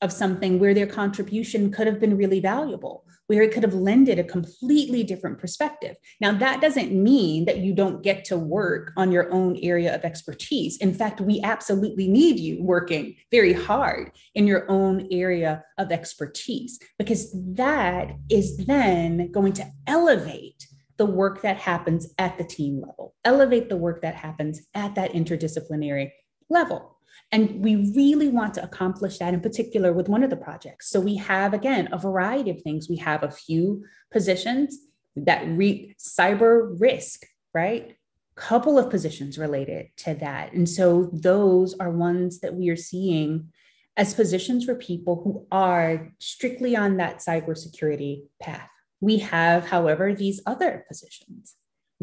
of 0.04 0.12
something 0.12 0.58
where 0.58 0.74
their 0.74 0.86
contribution 0.86 1.72
could 1.72 1.86
have 1.86 1.98
been 1.98 2.16
really 2.18 2.38
valuable, 2.38 3.06
where 3.26 3.42
it 3.42 3.52
could 3.52 3.62
have 3.62 3.72
lended 3.72 4.18
a 4.18 4.24
completely 4.24 5.02
different 5.02 5.38
perspective. 5.38 5.96
Now, 6.20 6.32
that 6.32 6.60
doesn't 6.60 6.92
mean 6.92 7.46
that 7.46 7.58
you 7.58 7.74
don't 7.74 8.02
get 8.02 8.26
to 8.26 8.36
work 8.36 8.92
on 8.98 9.10
your 9.10 9.32
own 9.32 9.58
area 9.62 9.94
of 9.94 10.04
expertise. 10.04 10.76
In 10.76 10.92
fact, 10.92 11.22
we 11.22 11.40
absolutely 11.40 12.06
need 12.06 12.38
you 12.38 12.62
working 12.62 13.16
very 13.30 13.54
hard 13.54 14.12
in 14.34 14.46
your 14.46 14.70
own 14.70 15.08
area 15.10 15.64
of 15.78 15.90
expertise, 15.90 16.78
because 16.98 17.34
that 17.54 18.12
is 18.28 18.58
then 18.58 19.32
going 19.32 19.54
to 19.54 19.66
elevate 19.86 20.66
the 20.98 21.06
work 21.06 21.40
that 21.42 21.56
happens 21.56 22.12
at 22.18 22.36
the 22.36 22.44
team 22.44 22.82
level, 22.86 23.14
elevate 23.24 23.70
the 23.70 23.76
work 23.76 24.02
that 24.02 24.14
happens 24.14 24.60
at 24.74 24.94
that 24.96 25.12
interdisciplinary 25.12 26.10
level. 26.50 26.98
And 27.32 27.64
we 27.64 27.92
really 27.94 28.28
want 28.28 28.54
to 28.54 28.62
accomplish 28.62 29.18
that 29.18 29.34
in 29.34 29.40
particular 29.40 29.92
with 29.92 30.08
one 30.08 30.22
of 30.22 30.30
the 30.30 30.36
projects. 30.36 30.88
So 30.90 31.00
we 31.00 31.16
have, 31.16 31.54
again, 31.54 31.88
a 31.92 31.98
variety 31.98 32.50
of 32.50 32.62
things. 32.62 32.88
We 32.88 32.96
have 32.98 33.22
a 33.22 33.30
few 33.30 33.84
positions 34.12 34.78
that 35.16 35.46
read 35.48 35.96
cyber 35.98 36.74
risk, 36.80 37.24
right? 37.52 37.96
Couple 38.36 38.78
of 38.78 38.90
positions 38.90 39.38
related 39.38 39.88
to 39.98 40.14
that. 40.14 40.52
And 40.52 40.68
so 40.68 41.10
those 41.12 41.74
are 41.74 41.90
ones 41.90 42.40
that 42.40 42.54
we 42.54 42.68
are 42.68 42.76
seeing 42.76 43.52
as 43.96 44.14
positions 44.14 44.64
for 44.64 44.74
people 44.74 45.20
who 45.22 45.46
are 45.52 46.12
strictly 46.18 46.74
on 46.74 46.96
that 46.96 47.18
cybersecurity 47.18 48.22
path. 48.40 48.68
We 49.00 49.18
have, 49.18 49.66
however, 49.66 50.14
these 50.14 50.40
other 50.46 50.84
positions 50.88 51.54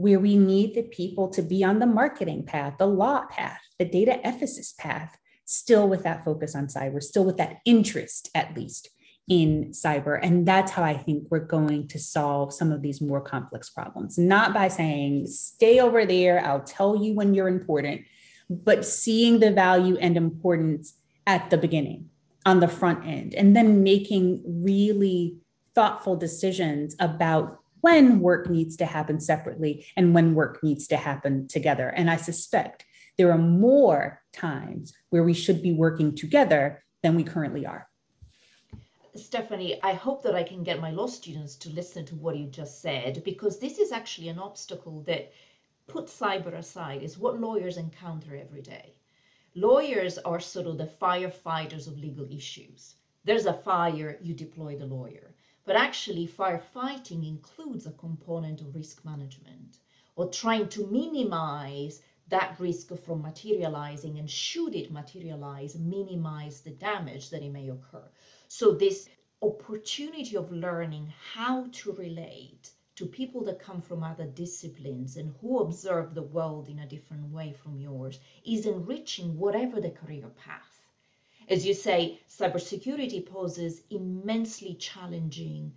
where 0.02 0.20
we 0.20 0.36
need 0.36 0.74
the 0.74 0.84
people 0.84 1.30
to 1.30 1.42
be 1.42 1.64
on 1.64 1.80
the 1.80 1.86
marketing 1.86 2.44
path, 2.44 2.74
the 2.80 2.88
law 2.88 3.26
path, 3.28 3.62
the 3.78 3.86
data 3.86 4.20
ethicist 4.26 4.78
path, 4.78 5.16
still 5.46 5.88
with 5.88 6.04
that 6.04 6.26
focus 6.26 6.56
on 6.56 6.68
cyber, 6.68 7.02
still 7.02 7.24
with 7.24 7.38
that 7.38 7.58
interest, 7.66 8.30
at 8.34 8.56
least, 8.58 8.90
in 9.30 9.70
cyber. 9.72 10.20
And 10.22 10.48
that's 10.48 10.72
how 10.72 10.84
I 10.84 10.98
think 10.98 11.28
we're 11.30 11.40
going 11.40 11.88
to 11.90 12.00
solve 12.00 12.52
some 12.52 12.72
of 12.72 12.82
these 12.82 13.00
more 13.00 13.22
complex 13.22 13.70
problems. 13.70 14.18
Not 14.18 14.54
by 14.54 14.68
saying, 14.68 15.28
stay 15.28 15.80
over 15.80 16.06
there, 16.06 16.44
I'll 16.44 16.64
tell 16.64 16.96
you 16.96 17.14
when 17.14 17.34
you're 17.34 17.48
important, 17.48 18.02
but 18.50 18.86
seeing 18.86 19.40
the 19.40 19.52
value 19.52 19.98
and 19.98 20.18
importance 20.18 20.96
at 21.28 21.50
the 21.52 21.58
beginning 21.58 22.10
on 22.46 22.60
the 22.60 22.68
front 22.68 23.06
end, 23.06 23.36
and 23.36 23.56
then 23.56 23.84
making 23.84 24.42
really 24.46 25.38
thoughtful 25.76 26.16
decisions 26.16 26.96
about 27.00 27.61
when 27.82 28.20
work 28.20 28.50
needs 28.50 28.78
to 28.78 28.86
happen 28.86 29.20
separately 29.20 29.86
and 29.98 30.14
when 30.14 30.34
work 30.34 30.64
needs 30.64 30.88
to 30.88 30.98
happen 30.98 31.48
together. 31.48 31.90
And 31.90 32.10
I 32.10 32.16
suspect 32.16 32.86
there 33.18 33.32
are 33.32 33.38
more 33.38 34.22
times 34.32 34.94
where 35.10 35.24
we 35.24 35.34
should 35.34 35.62
be 35.62 35.74
working 35.74 36.16
together 36.16 36.84
than 37.04 37.16
we 37.16 37.24
currently 37.24 37.66
are. 37.66 37.88
Stephanie, 39.14 39.78
I 39.84 39.94
hope 39.94 40.24
that 40.24 40.36
I 40.36 40.44
can 40.44 40.64
get 40.64 40.80
my 40.80 40.92
law 40.92 41.08
students 41.08 41.56
to 41.58 41.70
listen 41.70 42.06
to 42.06 42.16
what 42.16 42.38
you 42.38 42.48
just 42.48 42.82
said, 42.82 43.22
because 43.26 43.60
this 43.60 43.78
is 43.78 43.92
actually 43.92 44.30
an 44.30 44.40
obstacle 44.40 45.02
that, 45.02 45.34
put 45.88 46.06
cyber 46.06 46.54
aside, 46.54 47.04
is 47.04 47.18
what 47.18 47.42
lawyers 47.42 47.76
encounter 47.76 48.38
every 48.38 48.62
day. 48.62 48.94
Lawyers 49.54 50.18
are 50.20 50.40
sort 50.40 50.68
of 50.68 50.78
the 50.78 50.90
firefighters 51.02 51.88
of 51.88 52.00
legal 52.00 52.26
issues. 52.32 52.96
There's 53.26 53.48
a 53.48 53.54
fire, 53.54 54.18
you 54.22 54.34
deploy 54.34 54.78
the 54.78 54.86
lawyer. 54.86 55.31
But 55.64 55.76
actually, 55.76 56.28
firefighting 56.28 57.28
includes 57.28 57.86
a 57.86 57.92
component 57.92 58.62
of 58.62 58.76
risk 58.76 59.06
management 59.06 59.78
or 60.16 60.30
trying 60.30 60.68
to 60.70 60.88
minimize 60.88 62.02
that 62.30 62.60
risk 62.60 62.96
from 62.96 63.22
materializing 63.22 64.18
and 64.18 64.30
should 64.30 64.76
it 64.76 64.92
materialize, 64.92 65.76
minimize 65.76 66.62
the 66.62 66.72
damage 66.72 67.30
that 67.30 67.44
it 67.44 67.52
may 67.52 67.70
occur. 67.70 68.10
So 68.48 68.72
this 68.72 69.08
opportunity 69.42 70.36
of 70.36 70.52
learning 70.52 71.14
how 71.34 71.68
to 71.72 71.94
relate 71.94 72.72
to 72.96 73.06
people 73.06 73.44
that 73.44 73.60
come 73.60 73.82
from 73.82 74.04
other 74.04 74.26
disciplines 74.26 75.18
and 75.18 75.34
who 75.42 75.60
observe 75.60 76.14
the 76.14 76.24
world 76.24 76.70
in 76.70 76.80
a 76.80 76.88
different 76.88 77.32
way 77.32 77.52
from 77.52 77.78
yours 77.78 78.20
is 78.46 78.66
enriching 78.66 79.38
whatever 79.38 79.80
the 79.80 79.92
career 79.92 80.30
path. 80.30 80.81
As 81.52 81.66
you 81.66 81.74
say, 81.74 82.22
cybersecurity 82.30 83.26
poses 83.26 83.82
immensely 83.90 84.74
challenging, 84.76 85.74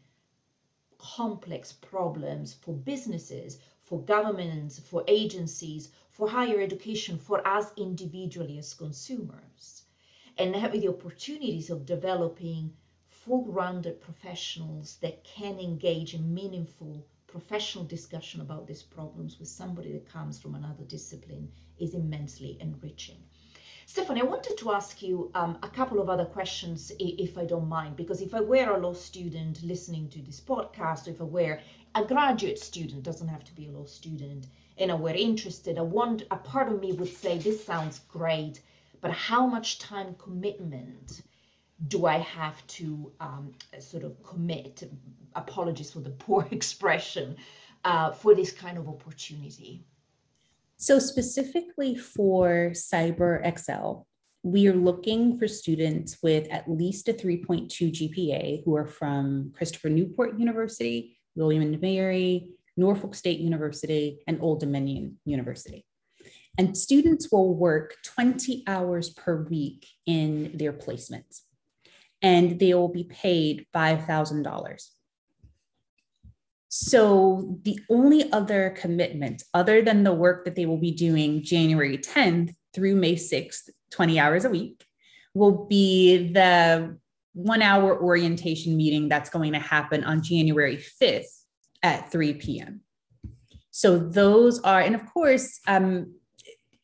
complex 0.99 1.73
problems 1.73 2.55
for 2.55 2.75
businesses, 2.75 3.59
for 3.83 4.01
governments, 4.01 4.79
for 4.79 5.03
agencies, 5.09 5.89
for 6.11 6.29
higher 6.29 6.61
education, 6.61 7.19
for 7.19 7.45
us 7.45 7.73
individually 7.77 8.57
as 8.59 8.73
consumers. 8.73 9.83
And 10.39 10.55
having 10.55 10.81
the 10.81 10.89
opportunities 10.89 11.71
of 11.71 11.87
developing 11.87 12.73
full-rounded 13.09 14.01
professionals 14.01 14.97
that 15.01 15.25
can 15.25 15.59
engage 15.59 16.15
in 16.15 16.35
meaningful 16.35 17.05
professional 17.27 17.85
discussion 17.85 18.41
about 18.41 18.69
these 18.69 18.85
problems 18.85 19.41
with 19.41 19.49
somebody 19.49 19.91
that 19.93 20.07
comes 20.07 20.39
from 20.39 20.55
another 20.55 20.85
discipline 20.85 21.51
is 21.79 21.95
immensely 21.95 22.57
enriching. 22.61 23.25
Stephanie, 23.87 24.23
I 24.23 24.25
wanted 24.25 24.57
to 24.59 24.73
ask 24.73 25.03
you 25.03 25.31
um, 25.35 25.59
a 25.63 25.69
couple 25.69 26.01
of 26.01 26.09
other 26.09 26.25
questions, 26.25 26.91
if 26.99 27.37
I 27.37 27.45
don't 27.45 27.69
mind, 27.69 27.97
because 27.97 28.23
if 28.23 28.35
I 28.35 28.41
were 28.41 28.71
a 28.71 28.79
law 28.79 28.95
student 28.95 29.63
listening 29.63 30.09
to 30.09 30.23
this 30.23 30.41
podcast, 30.41 31.07
if 31.07 31.21
I 31.21 31.25
were 31.25 31.61
a 31.95 32.05
graduate 32.05 32.59
student, 32.59 33.03
doesn't 33.03 33.29
have 33.29 33.45
to 33.45 33.55
be 33.55 33.67
a 33.67 33.71
law 33.71 33.85
student, 33.85 34.47
and 34.79 34.91
I 34.91 34.95
were 34.95 35.11
interested, 35.11 35.79
I 35.79 35.83
want 35.83 36.23
a 36.31 36.37
part 36.37 36.73
of 36.73 36.81
me 36.81 36.93
would 36.93 37.15
say 37.15 37.37
this 37.37 37.63
sounds 37.63 37.99
great, 38.09 38.63
but 39.03 39.13
how 39.13 39.47
much 39.47 39.79
time 39.79 40.15
commitment 40.15 41.23
do 41.87 42.07
I 42.07 42.19
have 42.19 42.67
to 42.79 43.13
um, 43.21 43.53
sort 43.81 44.05
of 44.05 44.23
commit? 44.23 44.83
Apologies 45.35 45.93
for 45.93 46.01
the 46.01 46.11
poor 46.25 46.49
expression 46.51 47.37
uh, 47.85 48.13
for 48.13 48.35
this 48.35 48.51
kind 48.51 48.79
of 48.79 48.89
opportunity. 48.89 49.85
So, 50.85 50.99
specifically 50.99 51.97
for 51.97 52.73
CyberXL, 52.73 54.05
we 54.43 54.69
are 54.69 54.75
looking 54.75 55.39
for 55.39 55.49
students 55.49 56.19
with 56.23 56.47
at 56.51 56.71
least 56.71 57.09
a 57.09 57.15
3.2 57.15 57.71
GPA 57.71 58.63
who 58.67 58.77
are 58.77 58.85
from 58.85 59.51
Christopher 59.57 59.89
Newport 59.89 60.39
University, 60.39 61.17
William 61.37 61.63
and 61.63 61.81
Mary, 61.81 62.51
Norfolk 62.77 63.15
State 63.15 63.39
University, 63.39 64.19
and 64.27 64.43
Old 64.43 64.61
Dominion 64.61 65.19
University. 65.25 65.87
And 66.59 66.77
students 66.77 67.33
will 67.33 67.55
work 67.55 67.95
20 68.05 68.65
hours 68.67 69.09
per 69.09 69.43
week 69.45 69.89
in 70.05 70.51
their 70.53 70.75
placements, 70.75 71.41
and 72.21 72.59
they 72.59 72.75
will 72.75 72.91
be 72.91 73.05
paid 73.05 73.65
$5,000. 73.75 74.91
So 76.77 77.61
the 77.63 77.79
only 77.89 78.33
other 78.33 78.71
commitment, 78.71 79.45
other 79.55 79.81
than 79.81 80.03
the 80.03 80.13
work 80.13 80.45
that 80.45 80.57
they 80.57 80.67
will 80.67 80.81
be 80.81 80.91
doing 80.91 81.45
January 81.45 81.99
10th 81.99 82.53
through 82.75 82.97
May 82.97 83.15
6th, 83.15 83.71
20 83.93 84.19
hours 84.19 84.45
a 84.45 84.51
week, 84.51 84.85
will 85.35 85.67
be 85.67 86.33
the 86.33 86.99
one 87.33 87.63
hour 87.63 87.97
orientation 88.03 88.77
meeting 88.77 89.09
that's 89.09 89.31
going 89.31 89.53
to 89.53 89.61
happen 89.61 90.03
on 90.03 90.21
January 90.21 90.85
5th 91.01 91.45
at 91.85 92.11
3 92.11 92.35
p.m. 92.35 92.81
So 93.71 93.97
those 93.97 94.59
are, 94.63 94.81
and 94.81 94.97
of 94.97 95.07
course, 95.07 95.61
um, 95.69 96.17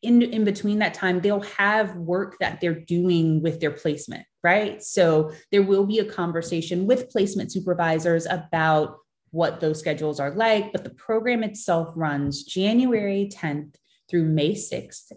in, 0.01 0.21
in 0.21 0.45
between 0.45 0.79
that 0.79 0.93
time, 0.93 1.19
they'll 1.19 1.41
have 1.41 1.97
work 1.97 2.37
that 2.39 2.61
they're 2.61 2.79
doing 2.79 3.41
with 3.41 3.59
their 3.59 3.71
placement, 3.71 4.25
right? 4.41 4.81
So 4.81 5.33
there 5.51 5.63
will 5.63 5.85
be 5.85 5.99
a 5.99 6.05
conversation 6.05 6.87
with 6.87 7.09
placement 7.09 7.51
supervisors 7.51 8.25
about 8.25 8.95
what 9.31 9.59
those 9.59 9.79
schedules 9.79 10.19
are 10.19 10.31
like, 10.31 10.71
but 10.71 10.83
the 10.83 10.89
program 10.89 11.43
itself 11.43 11.93
runs 11.95 12.43
January 12.43 13.29
10th 13.33 13.75
through 14.09 14.25
May 14.25 14.53
6th, 14.53 15.13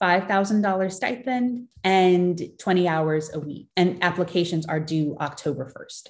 $5,000 0.00 0.92
stipend 0.92 1.68
and 1.82 2.40
20 2.58 2.88
hours 2.88 3.30
a 3.34 3.40
week. 3.40 3.68
And 3.76 4.02
applications 4.02 4.66
are 4.66 4.80
due 4.80 5.16
October 5.20 5.72
1st. 5.76 6.08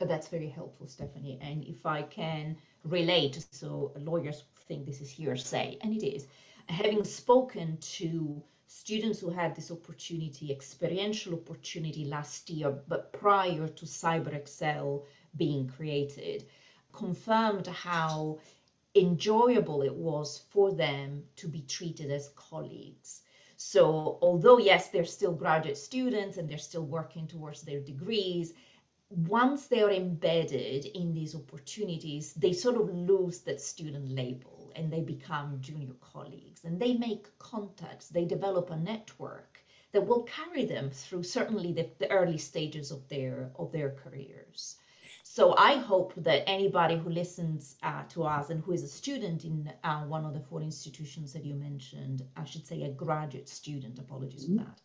That's 0.00 0.28
very 0.28 0.48
helpful, 0.48 0.88
Stephanie. 0.88 1.38
And 1.40 1.64
if 1.64 1.86
I 1.86 2.02
can 2.02 2.56
relate, 2.84 3.44
so 3.52 3.92
lawyers 3.96 4.44
think 4.66 4.86
this 4.86 5.00
is 5.00 5.10
hearsay, 5.10 5.78
and 5.82 5.94
it 5.94 6.04
is. 6.04 6.26
Having 6.68 7.04
spoken 7.04 7.76
to 7.80 8.42
students 8.66 9.20
who 9.20 9.30
had 9.30 9.54
this 9.54 9.70
opportunity, 9.70 10.50
experiential 10.50 11.34
opportunity 11.34 12.06
last 12.06 12.48
year, 12.50 12.70
but 12.88 13.12
prior 13.12 13.68
to 13.68 13.84
CyberXL 13.84 15.02
being 15.36 15.66
created, 15.66 16.44
confirmed 16.92 17.66
how 17.66 18.38
enjoyable 18.94 19.82
it 19.82 19.94
was 19.94 20.38
for 20.50 20.72
them 20.72 21.22
to 21.36 21.48
be 21.48 21.62
treated 21.62 22.10
as 22.10 22.30
colleagues. 22.36 23.22
So, 23.56 24.18
although, 24.20 24.58
yes, 24.58 24.88
they're 24.88 25.04
still 25.04 25.32
graduate 25.32 25.78
students 25.78 26.36
and 26.36 26.48
they're 26.48 26.58
still 26.58 26.84
working 26.84 27.26
towards 27.26 27.62
their 27.62 27.80
degrees, 27.80 28.52
once 29.10 29.66
they 29.66 29.82
are 29.82 29.90
embedded 29.90 30.86
in 30.86 31.12
these 31.12 31.34
opportunities, 31.34 32.32
they 32.34 32.52
sort 32.52 32.76
of 32.76 32.88
lose 32.88 33.40
that 33.40 33.60
student 33.60 34.08
label 34.10 34.72
and 34.74 34.90
they 34.90 35.00
become 35.02 35.60
junior 35.60 35.94
colleagues 36.00 36.64
and 36.64 36.80
they 36.80 36.94
make 36.94 37.38
contacts, 37.38 38.08
they 38.08 38.24
develop 38.24 38.70
a 38.70 38.76
network 38.76 39.62
that 39.92 40.06
will 40.06 40.22
carry 40.22 40.64
them 40.64 40.90
through 40.90 41.22
certainly 41.22 41.72
the, 41.72 41.88
the 41.98 42.10
early 42.10 42.38
stages 42.38 42.90
of 42.90 43.06
their 43.08 43.50
of 43.56 43.70
their 43.70 43.90
careers. 43.90 44.76
So 45.34 45.54
I 45.56 45.76
hope 45.76 46.12
that 46.18 46.46
anybody 46.46 46.94
who 46.94 47.08
listens 47.08 47.76
uh, 47.82 48.02
to 48.10 48.24
us 48.24 48.50
and 48.50 48.62
who 48.62 48.72
is 48.72 48.82
a 48.82 48.86
student 48.86 49.46
in 49.46 49.72
uh, 49.82 50.02
one 50.02 50.26
of 50.26 50.34
the 50.34 50.40
four 50.40 50.60
institutions 50.60 51.32
that 51.32 51.42
you 51.42 51.54
mentioned, 51.54 52.20
I 52.36 52.44
should 52.44 52.66
say 52.66 52.82
a 52.82 52.90
graduate 52.90 53.48
student, 53.48 53.98
apologies 53.98 54.44
mm-hmm. 54.44 54.58
for 54.58 54.64
that, 54.64 54.78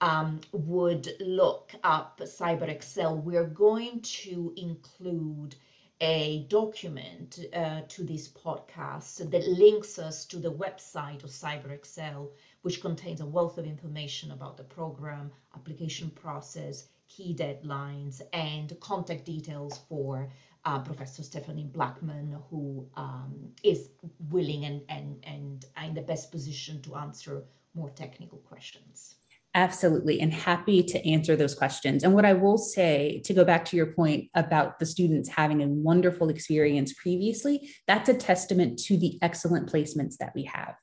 um, 0.00 0.40
would 0.52 1.12
look 1.18 1.72
up 1.82 2.20
CyberXL. 2.20 3.20
We're 3.24 3.48
going 3.48 4.00
to 4.02 4.52
include 4.56 5.56
a 6.00 6.46
document 6.48 7.38
uh, 7.52 7.82
to 7.88 8.04
this 8.04 8.26
podcast 8.28 9.30
that 9.30 9.46
links 9.46 9.98
us 9.98 10.24
to 10.24 10.38
the 10.38 10.52
website 10.52 11.22
of 11.24 11.30
CyberXL, 11.30 12.30
which 12.62 12.80
contains 12.80 13.20
a 13.20 13.26
wealth 13.26 13.58
of 13.58 13.66
information 13.66 14.30
about 14.30 14.56
the 14.56 14.64
program, 14.64 15.30
application 15.54 16.10
process, 16.10 16.88
key 17.08 17.34
deadlines, 17.34 18.22
and 18.32 18.78
contact 18.80 19.26
details 19.26 19.78
for 19.88 20.30
uh, 20.64 20.78
Professor 20.78 21.22
Stephanie 21.22 21.68
Blackmon, 21.70 22.40
who 22.48 22.88
um, 22.94 23.50
is 23.62 23.90
willing 24.30 24.64
and, 24.64 24.82
and, 24.88 25.22
and 25.24 25.66
in 25.84 25.94
the 25.94 26.02
best 26.02 26.30
position 26.30 26.80
to 26.82 26.94
answer 26.96 27.44
more 27.74 27.90
technical 27.90 28.38
questions. 28.38 29.16
Absolutely, 29.54 30.20
and 30.20 30.32
happy 30.32 30.80
to 30.84 31.08
answer 31.08 31.34
those 31.34 31.56
questions. 31.56 32.04
And 32.04 32.14
what 32.14 32.24
I 32.24 32.34
will 32.34 32.56
say 32.56 33.20
to 33.24 33.34
go 33.34 33.44
back 33.44 33.64
to 33.66 33.76
your 33.76 33.86
point 33.86 34.30
about 34.34 34.78
the 34.78 34.86
students 34.86 35.28
having 35.28 35.60
a 35.60 35.66
wonderful 35.66 36.28
experience 36.28 36.92
previously, 36.92 37.68
that's 37.88 38.08
a 38.08 38.14
testament 38.14 38.78
to 38.84 38.96
the 38.96 39.18
excellent 39.22 39.70
placements 39.70 40.18
that 40.18 40.32
we 40.36 40.44
have. 40.44 40.76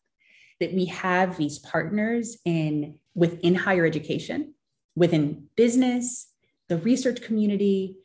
That 0.59 0.73
we 0.73 0.85
have 0.85 1.37
these 1.37 1.59
partners 1.59 2.37
in 2.43 2.99
within 3.15 3.55
higher 3.55 3.85
education, 3.85 4.53
within 4.97 5.47
business, 5.55 6.29
the 6.67 6.77
research 6.77 7.21
community, 7.21 7.95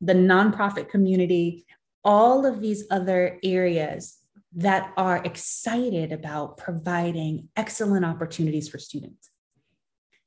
the 0.00 0.14
nonprofit 0.14 0.88
community, 0.88 1.66
all 2.04 2.46
of 2.46 2.62
these 2.62 2.84
other 2.90 3.38
areas 3.42 4.16
that 4.54 4.92
are 4.96 5.18
excited 5.24 6.10
about 6.10 6.56
providing 6.56 7.48
excellent 7.54 8.06
opportunities 8.06 8.66
for 8.66 8.78
students. 8.78 9.27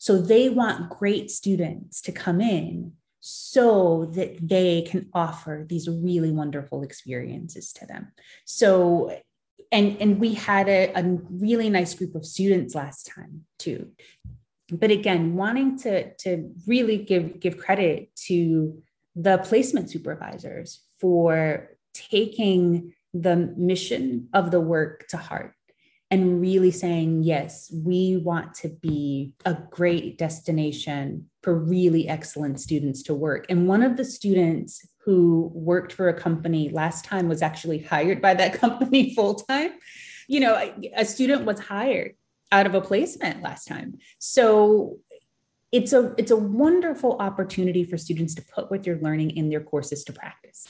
So 0.02 0.20
they 0.20 0.50
want 0.50 0.90
great 0.90 1.30
students 1.30 2.02
to 2.02 2.12
come 2.12 2.42
in 2.42 2.94
so 3.20 4.10
that 4.16 4.36
they 4.42 4.82
can 4.82 5.08
offer 5.14 5.64
these 5.70 5.88
really 5.88 6.32
wonderful 6.32 6.82
experiences 6.82 7.72
to 7.74 7.86
them. 7.86 8.12
So 8.44 9.16
and 9.72 10.02
and 10.02 10.20
we 10.20 10.34
had 10.34 10.68
a, 10.68 10.92
a 10.96 11.04
really 11.30 11.70
nice 11.70 11.94
group 11.94 12.16
of 12.16 12.26
students 12.26 12.74
last 12.74 13.12
time 13.14 13.46
too 13.60 13.92
but 14.72 14.90
again 14.90 15.36
wanting 15.36 15.78
to 15.78 16.14
to 16.16 16.52
really 16.66 16.98
give 16.98 17.40
give 17.40 17.60
credit 17.60 18.10
to 18.16 18.82
the 19.16 19.38
placement 19.38 19.92
supervisors 19.92 20.82
for 21.00 21.70
taking 21.94 22.94
the 23.14 23.36
mission 23.56 24.30
of 24.34 24.50
the 24.50 24.60
work 24.60 25.08
to 25.10 25.18
heart 25.18 25.54
and 26.12 26.42
really 26.42 26.72
saying, 26.72 27.24
yes, 27.24 27.74
we 27.74 28.18
want 28.18 28.54
to 28.54 28.68
be 28.68 29.32
a 29.46 29.56
great 29.72 30.18
destination 30.18 31.30
for 31.42 31.56
really 31.56 32.08
excellent 32.10 32.60
students 32.60 33.02
to 33.04 33.14
work. 33.14 33.46
And 33.50 33.66
one 33.66 33.82
of 33.82 33.96
the 33.96 34.04
students 34.04 34.86
who 35.06 35.50
worked 35.56 35.94
for 35.94 36.10
a 36.10 36.14
company 36.14 36.70
last 36.70 37.06
time 37.06 37.30
was 37.30 37.42
actually 37.42 37.80
hired 37.80 38.22
by 38.22 38.34
that 38.34 38.54
company 38.60 39.16
full 39.16 39.36
time. 39.36 39.72
You 40.28 40.42
know, 40.42 40.74
a 40.96 41.06
student 41.06 41.46
was 41.46 41.60
hired 41.62 42.16
out 42.52 42.66
of 42.66 42.76
a 42.76 42.82
placement 42.82 43.42
last 43.42 43.66
time. 43.66 43.98
So 44.20 44.98
it's 45.72 45.94
a 45.94 46.14
it's 46.18 46.32
a 46.32 46.36
wonderful 46.36 47.16
opportunity 47.20 47.86
for 47.86 47.98
students 47.98 48.36
to 48.36 48.42
put 48.42 48.70
what 48.70 48.84
they're 48.84 49.00
learning 49.00 49.32
in 49.38 49.50
their 49.50 49.62
courses 49.62 50.04
to 50.04 50.14
practice 50.14 50.68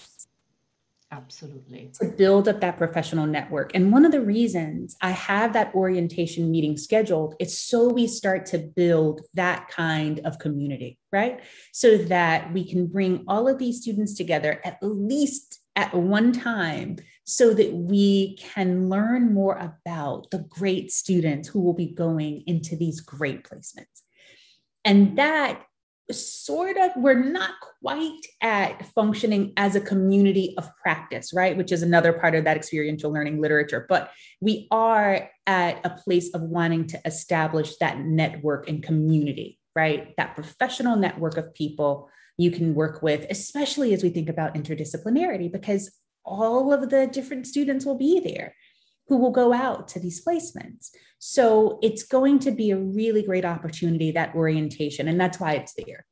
absolutely. 1.11 1.91
to 1.99 2.07
build 2.07 2.47
up 2.47 2.61
that 2.61 2.77
professional 2.77 3.25
network. 3.25 3.71
And 3.75 3.91
one 3.91 4.05
of 4.05 4.11
the 4.11 4.21
reasons 4.21 4.95
i 5.01 5.11
have 5.11 5.53
that 5.53 5.73
orientation 5.75 6.51
meeting 6.51 6.77
scheduled 6.77 7.35
is 7.39 7.57
so 7.59 7.89
we 7.89 8.07
start 8.07 8.45
to 8.47 8.57
build 8.57 9.21
that 9.33 9.67
kind 9.69 10.19
of 10.23 10.39
community 10.39 10.97
right? 11.11 11.41
So 11.73 11.97
that 11.97 12.53
we 12.53 12.67
can 12.69 12.87
bring 12.87 13.23
all 13.27 13.47
of 13.47 13.57
these 13.57 13.81
students 13.81 14.15
together 14.15 14.61
at 14.63 14.77
least 14.81 15.59
at 15.75 15.93
one 15.93 16.31
time 16.31 16.97
so 17.23 17.53
that 17.53 17.73
we 17.73 18.35
can 18.37 18.89
learn 18.89 19.33
more 19.33 19.55
about 19.57 20.29
the 20.31 20.45
great 20.49 20.91
students 20.91 21.47
who 21.47 21.61
will 21.61 21.73
be 21.73 21.87
going 21.87 22.43
into 22.47 22.75
these 22.75 22.99
great 22.99 23.43
placements. 23.43 24.01
And 24.83 25.17
that 25.17 25.63
sort 26.13 26.77
of, 26.77 26.91
we're 26.95 27.13
not 27.13 27.51
quite 27.81 28.21
at 28.41 28.85
functioning 28.87 29.53
as 29.57 29.75
a 29.75 29.81
community 29.81 30.55
of 30.57 30.69
practice, 30.81 31.33
right? 31.33 31.55
Which 31.55 31.71
is 31.71 31.83
another 31.83 32.13
part 32.13 32.35
of 32.35 32.43
that 32.45 32.57
experiential 32.57 33.11
learning 33.11 33.41
literature. 33.41 33.85
But 33.87 34.11
we 34.39 34.67
are 34.71 35.29
at 35.47 35.85
a 35.85 35.89
place 35.89 36.33
of 36.33 36.41
wanting 36.41 36.87
to 36.87 37.01
establish 37.05 37.77
that 37.77 37.99
network 37.99 38.67
and 38.69 38.83
community, 38.83 39.59
right? 39.75 40.15
That 40.17 40.35
professional 40.35 40.95
network 40.95 41.37
of 41.37 41.53
people 41.53 42.09
you 42.37 42.51
can 42.51 42.73
work 42.73 43.01
with, 43.01 43.25
especially 43.29 43.93
as 43.93 44.03
we 44.03 44.09
think 44.09 44.29
about 44.29 44.55
interdisciplinarity, 44.55 45.51
because 45.51 45.91
all 46.23 46.71
of 46.71 46.89
the 46.89 47.07
different 47.07 47.47
students 47.47 47.85
will 47.85 47.97
be 47.97 48.19
there 48.19 48.53
who 49.07 49.17
will 49.17 49.31
go 49.31 49.53
out 49.53 49.87
to 49.89 49.99
these 49.99 50.23
placements. 50.23 50.89
So 51.19 51.79
it's 51.81 52.03
going 52.03 52.39
to 52.39 52.51
be 52.51 52.71
a 52.71 52.77
really 52.77 53.23
great 53.23 53.45
opportunity, 53.45 54.11
that 54.11 54.35
orientation. 54.35 55.07
And 55.07 55.19
that's 55.19 55.39
why 55.39 55.53
it's 55.53 55.73
there. 55.73 56.05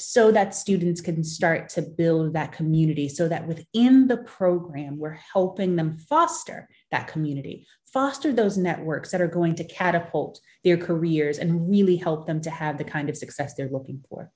So 0.00 0.30
that 0.30 0.54
students 0.54 1.00
can 1.00 1.24
start 1.24 1.68
to 1.70 1.82
build 1.82 2.34
that 2.34 2.52
community, 2.52 3.08
so 3.08 3.28
that 3.28 3.48
within 3.48 4.06
the 4.06 4.18
program, 4.18 4.96
we're 4.96 5.18
helping 5.32 5.74
them 5.74 5.98
foster 5.98 6.68
that 6.92 7.08
community, 7.08 7.66
foster 7.92 8.32
those 8.32 8.56
networks 8.56 9.10
that 9.10 9.20
are 9.20 9.26
going 9.26 9.56
to 9.56 9.64
catapult 9.64 10.40
their 10.62 10.76
careers 10.76 11.38
and 11.38 11.68
really 11.68 11.96
help 11.96 12.28
them 12.28 12.40
to 12.42 12.50
have 12.50 12.78
the 12.78 12.84
kind 12.84 13.10
of 13.10 13.16
success 13.16 13.54
they're 13.54 13.70
looking 13.70 14.04
for. 14.08 14.30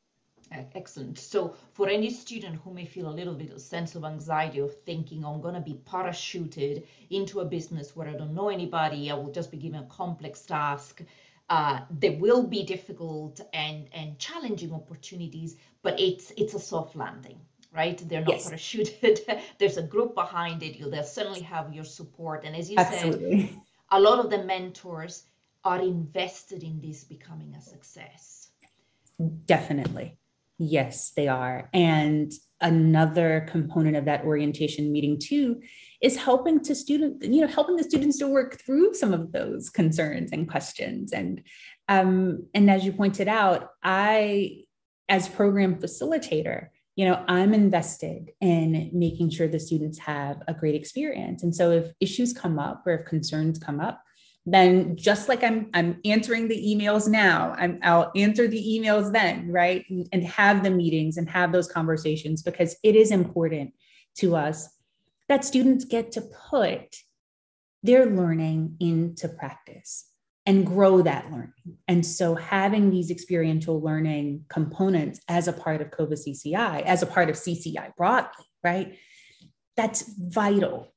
Excellent. 0.74 1.18
So 1.18 1.54
for 1.72 1.88
any 1.88 2.10
student 2.10 2.60
who 2.62 2.72
may 2.72 2.84
feel 2.84 3.08
a 3.08 3.14
little 3.18 3.34
bit 3.34 3.50
of 3.50 3.60
sense 3.60 3.94
of 3.94 4.04
anxiety 4.04 4.58
of 4.58 4.74
thinking 4.82 5.24
I'm 5.24 5.40
going 5.40 5.54
to 5.54 5.60
be 5.60 5.80
parachuted 5.84 6.86
into 7.10 7.40
a 7.40 7.44
business 7.44 7.94
where 7.94 8.08
I 8.08 8.12
don't 8.12 8.34
know 8.34 8.48
anybody, 8.48 9.10
I 9.10 9.14
will 9.14 9.32
just 9.32 9.50
be 9.50 9.56
given 9.58 9.80
a 9.80 9.86
complex 9.86 10.42
task. 10.42 11.02
Uh, 11.48 11.80
there 11.90 12.18
will 12.18 12.42
be 12.42 12.62
difficult 12.64 13.40
and, 13.52 13.88
and 13.92 14.18
challenging 14.18 14.72
opportunities, 14.72 15.56
but 15.82 15.98
it's 16.00 16.32
it's 16.36 16.54
a 16.54 16.60
soft 16.60 16.96
landing, 16.96 17.38
right? 17.74 17.98
They're 18.08 18.22
not 18.22 18.30
yes. 18.30 18.48
parachuted. 18.48 19.40
There's 19.58 19.76
a 19.76 19.82
group 19.82 20.14
behind 20.14 20.62
it. 20.62 20.78
You'll 20.78 20.90
they'll 20.90 21.04
certainly 21.04 21.42
have 21.42 21.74
your 21.74 21.84
support. 21.84 22.44
And 22.44 22.56
as 22.56 22.70
you 22.70 22.78
Absolutely. 22.78 23.48
said, 23.48 23.60
a 23.90 24.00
lot 24.00 24.18
of 24.18 24.30
the 24.30 24.42
mentors 24.44 25.24
are 25.64 25.80
invested 25.80 26.62
in 26.62 26.80
this 26.80 27.04
becoming 27.04 27.54
a 27.54 27.60
success. 27.60 28.50
Definitely. 29.46 30.16
Yes, 30.64 31.10
they 31.16 31.26
are. 31.26 31.68
And 31.74 32.32
another 32.60 33.48
component 33.50 33.96
of 33.96 34.04
that 34.04 34.24
orientation 34.24 34.92
meeting 34.92 35.18
too 35.18 35.60
is 36.00 36.16
helping 36.16 36.60
to 36.60 36.74
student, 36.76 37.24
you 37.24 37.40
know, 37.40 37.48
helping 37.48 37.74
the 37.74 37.82
students 37.82 38.18
to 38.18 38.28
work 38.28 38.60
through 38.60 38.94
some 38.94 39.12
of 39.12 39.32
those 39.32 39.68
concerns 39.68 40.30
and 40.30 40.48
questions. 40.48 41.12
And 41.12 41.42
um, 41.88 42.46
and 42.54 42.70
as 42.70 42.84
you 42.84 42.92
pointed 42.92 43.26
out, 43.26 43.70
I, 43.82 44.62
as 45.08 45.28
program 45.28 45.80
facilitator, 45.80 46.68
you 46.94 47.06
know, 47.06 47.24
I'm 47.26 47.54
invested 47.54 48.30
in 48.40 48.90
making 48.92 49.30
sure 49.30 49.48
the 49.48 49.58
students 49.58 49.98
have 49.98 50.42
a 50.46 50.54
great 50.54 50.76
experience. 50.76 51.42
And 51.42 51.54
so 51.54 51.72
if 51.72 51.92
issues 51.98 52.32
come 52.32 52.60
up 52.60 52.84
or 52.86 52.94
if 52.94 53.06
concerns 53.06 53.58
come 53.58 53.80
up, 53.80 54.00
then 54.44 54.96
just 54.96 55.28
like 55.28 55.44
I'm 55.44 55.70
I'm 55.72 56.00
answering 56.04 56.48
the 56.48 56.56
emails 56.56 57.08
now, 57.08 57.54
I'm, 57.56 57.78
I'll 57.82 58.10
answer 58.16 58.48
the 58.48 58.62
emails 58.62 59.12
then, 59.12 59.50
right? 59.50 59.84
And, 59.88 60.24
have 60.24 60.62
the 60.62 60.70
meetings 60.70 61.16
and 61.16 61.28
have 61.28 61.52
those 61.52 61.70
conversations 61.70 62.42
because 62.42 62.76
it 62.82 62.96
is 62.96 63.10
important 63.10 63.74
to 64.16 64.34
us 64.34 64.68
that 65.28 65.44
students 65.44 65.84
get 65.84 66.12
to 66.12 66.22
put 66.50 66.96
their 67.82 68.06
learning 68.06 68.76
into 68.80 69.28
practice 69.28 70.06
and 70.46 70.66
grow 70.66 71.02
that 71.02 71.30
learning. 71.30 71.78
And 71.86 72.04
so 72.04 72.34
having 72.34 72.90
these 72.90 73.10
experiential 73.10 73.80
learning 73.80 74.44
components 74.48 75.20
as 75.28 75.46
a 75.46 75.52
part 75.52 75.80
of 75.80 75.90
COVA 75.90 76.14
CCI, 76.14 76.82
as 76.82 77.02
a 77.02 77.06
part 77.06 77.30
of 77.30 77.36
CCI 77.36 77.94
broadly, 77.96 78.44
right? 78.64 78.96
That's 79.76 80.12
vital, 80.18 80.92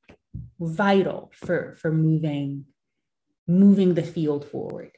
vital 0.60 1.31
for, 1.36 1.75
for 1.79 1.91
moving 1.91 2.65
moving 3.47 3.93
the 3.93 4.03
field 4.03 4.45
forward 4.45 4.91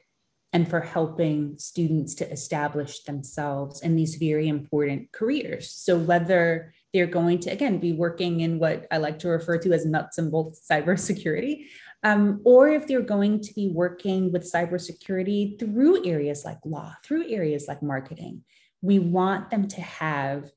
and 0.52 0.68
for 0.68 0.80
helping 0.80 1.58
students 1.58 2.14
to 2.14 2.30
establish 2.30 3.02
themselves 3.02 3.82
in 3.82 3.96
these 3.96 4.14
very 4.14 4.48
important 4.48 5.12
careers. 5.12 5.70
So, 5.70 5.98
whether 5.98 6.72
they're 6.94 7.06
going 7.06 7.40
to, 7.40 7.50
again, 7.50 7.78
be 7.78 7.92
working 7.92 8.40
in 8.40 8.58
what 8.58 8.86
I 8.90 8.96
like 8.96 9.18
to 9.20 9.28
refer 9.28 9.58
to 9.58 9.72
as 9.72 9.84
nuts 9.84 10.18
and 10.18 10.30
bolts 10.30 10.66
cybersecurity, 10.70 11.66
um, 12.02 12.40
or 12.44 12.68
if 12.68 12.86
they're 12.86 13.02
going 13.02 13.40
to 13.40 13.54
be 13.54 13.68
working 13.68 14.32
with 14.32 14.50
cybersecurity 14.50 15.58
through 15.58 16.06
areas 16.06 16.44
like 16.44 16.58
law, 16.64 16.94
through 17.04 17.28
areas 17.28 17.66
like 17.68 17.82
marketing, 17.82 18.44
we 18.80 18.98
want 18.98 19.50
them 19.50 19.66
to 19.68 19.80
have 19.80 20.50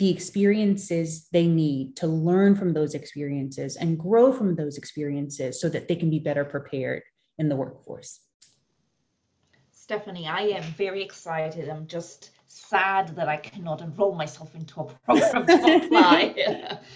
the 0.00 0.08
experiences 0.08 1.28
they 1.30 1.46
need 1.46 1.94
to 1.94 2.06
learn 2.06 2.56
from 2.56 2.72
those 2.72 2.94
experiences 2.94 3.76
and 3.76 3.98
grow 3.98 4.32
from 4.32 4.56
those 4.56 4.78
experiences 4.78 5.60
so 5.60 5.68
that 5.68 5.88
they 5.88 5.94
can 5.94 6.08
be 6.08 6.18
better 6.18 6.42
prepared 6.42 7.02
in 7.36 7.50
the 7.50 7.54
workforce. 7.54 8.20
Stephanie, 9.72 10.26
I 10.26 10.40
am 10.40 10.62
very 10.62 11.02
excited. 11.02 11.68
I'm 11.68 11.86
just 11.86 12.30
sad 12.46 13.14
that 13.14 13.28
I 13.28 13.36
cannot 13.36 13.82
enroll 13.82 14.14
myself 14.14 14.54
into 14.54 14.80
a 14.80 14.84
program 14.84 15.46
to 15.46 15.86
apply. 15.86 16.78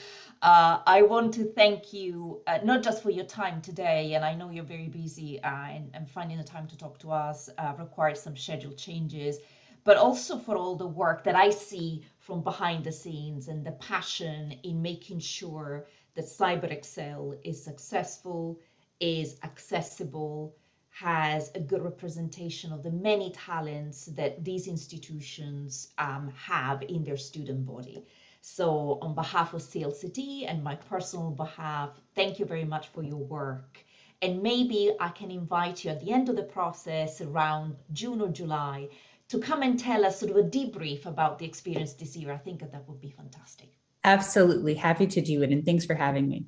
Uh, 0.42 0.82
I 0.86 1.00
want 1.00 1.32
to 1.34 1.44
thank 1.44 1.94
you 1.94 2.42
uh, 2.46 2.58
not 2.62 2.82
just 2.82 3.02
for 3.02 3.08
your 3.08 3.24
time 3.24 3.62
today, 3.62 4.12
and 4.12 4.22
I 4.22 4.34
know 4.34 4.50
you're 4.50 4.62
very 4.62 4.88
busy 4.88 5.42
uh, 5.42 5.48
and, 5.48 5.90
and, 5.94 6.06
finding 6.06 6.36
the 6.36 6.44
time 6.44 6.66
to 6.66 6.76
talk 6.76 6.98
to 6.98 7.12
us 7.12 7.48
uh, 7.56 7.72
required 7.78 8.18
some 8.18 8.36
schedule 8.36 8.72
changes, 8.72 9.38
but 9.84 9.96
also 9.96 10.36
for 10.36 10.54
all 10.54 10.76
the 10.76 10.86
work 10.86 11.24
that 11.24 11.34
I 11.34 11.48
see 11.48 12.04
from 12.24 12.42
behind 12.42 12.82
the 12.84 12.92
scenes 12.92 13.48
and 13.48 13.66
the 13.66 13.72
passion 13.72 14.52
in 14.62 14.80
making 14.80 15.18
sure 15.20 15.84
that 16.14 16.24
Cyber 16.24 16.70
Excel 16.70 17.34
is 17.44 17.62
successful, 17.62 18.58
is 18.98 19.36
accessible, 19.42 20.54
has 20.88 21.50
a 21.54 21.60
good 21.60 21.82
representation 21.82 22.72
of 22.72 22.82
the 22.82 22.90
many 22.90 23.30
talents 23.32 24.06
that 24.06 24.42
these 24.42 24.68
institutions 24.68 25.92
um, 25.98 26.32
have 26.34 26.80
in 26.82 27.04
their 27.04 27.18
student 27.18 27.66
body. 27.66 28.06
So, 28.40 28.98
on 29.02 29.14
behalf 29.14 29.52
of 29.52 29.60
CLCT 29.60 30.48
and 30.48 30.64
my 30.64 30.76
personal 30.76 31.30
behalf, 31.30 31.90
thank 32.14 32.38
you 32.38 32.46
very 32.46 32.64
much 32.64 32.88
for 32.88 33.02
your 33.02 33.18
work. 33.18 33.84
And 34.22 34.42
maybe 34.42 34.92
I 34.98 35.08
can 35.10 35.30
invite 35.30 35.84
you 35.84 35.90
at 35.90 36.00
the 36.00 36.12
end 36.12 36.30
of 36.30 36.36
the 36.36 36.42
process 36.42 37.20
around 37.20 37.76
June 37.92 38.22
or 38.22 38.28
July 38.28 38.88
to 39.34 39.40
come 39.40 39.62
and 39.62 39.78
tell 39.78 40.04
us 40.04 40.20
sort 40.20 40.30
of 40.30 40.36
a 40.36 40.42
debrief 40.42 41.06
about 41.06 41.38
the 41.38 41.44
experience 41.44 41.94
this 41.94 42.16
year. 42.16 42.32
I 42.32 42.36
think 42.36 42.60
that, 42.60 42.72
that 42.72 42.88
would 42.88 43.00
be 43.00 43.10
fantastic. 43.10 43.70
Absolutely. 44.04 44.74
Happy 44.74 45.06
to 45.08 45.20
do 45.20 45.42
it. 45.42 45.50
And 45.50 45.64
thanks 45.64 45.84
for 45.84 45.94
having 45.94 46.28
me. 46.28 46.46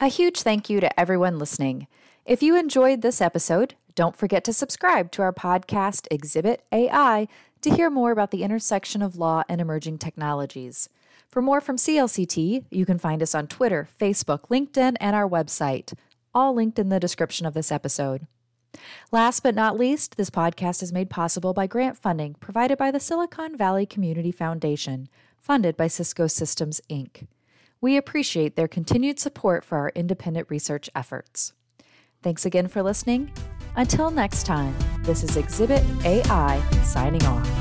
A 0.00 0.08
huge 0.08 0.42
thank 0.42 0.68
you 0.68 0.80
to 0.80 1.00
everyone 1.00 1.38
listening. 1.38 1.86
If 2.24 2.42
you 2.42 2.58
enjoyed 2.58 3.02
this 3.02 3.20
episode, 3.20 3.74
don't 3.94 4.16
forget 4.16 4.44
to 4.44 4.52
subscribe 4.52 5.10
to 5.12 5.22
our 5.22 5.32
podcast, 5.32 6.06
Exhibit 6.10 6.64
AI, 6.72 7.28
to 7.62 7.74
hear 7.74 7.90
more 7.90 8.12
about 8.12 8.30
the 8.30 8.42
intersection 8.42 9.02
of 9.02 9.16
law 9.16 9.42
and 9.48 9.60
emerging 9.60 9.98
technologies. 9.98 10.88
For 11.28 11.42
more 11.42 11.60
from 11.60 11.76
CLCT, 11.76 12.64
you 12.70 12.86
can 12.86 12.98
find 12.98 13.22
us 13.22 13.34
on 13.34 13.46
Twitter, 13.46 13.88
Facebook, 14.00 14.48
LinkedIn, 14.48 14.96
and 15.00 15.14
our 15.14 15.28
website, 15.28 15.94
all 16.34 16.54
linked 16.54 16.78
in 16.78 16.88
the 16.88 17.00
description 17.00 17.46
of 17.46 17.54
this 17.54 17.70
episode. 17.70 18.26
Last 19.10 19.42
but 19.42 19.54
not 19.54 19.78
least, 19.78 20.16
this 20.16 20.30
podcast 20.30 20.82
is 20.82 20.92
made 20.92 21.10
possible 21.10 21.52
by 21.54 21.66
grant 21.66 21.96
funding 21.96 22.34
provided 22.34 22.78
by 22.78 22.90
the 22.90 23.00
Silicon 23.00 23.56
Valley 23.56 23.86
Community 23.86 24.30
Foundation, 24.30 25.08
funded 25.38 25.76
by 25.76 25.86
Cisco 25.86 26.26
Systems, 26.26 26.80
Inc. 26.90 27.26
We 27.80 27.96
appreciate 27.96 28.56
their 28.56 28.68
continued 28.68 29.18
support 29.18 29.64
for 29.64 29.78
our 29.78 29.92
independent 29.94 30.48
research 30.50 30.90
efforts. 30.94 31.52
Thanks 32.22 32.44
again 32.44 32.68
for 32.68 32.82
listening 32.82 33.30
until 33.76 34.10
next 34.10 34.44
time, 34.44 34.74
this 35.02 35.22
is 35.22 35.36
Exhibit 35.36 35.84
AI 36.04 36.60
signing 36.82 37.24
off. 37.24 37.57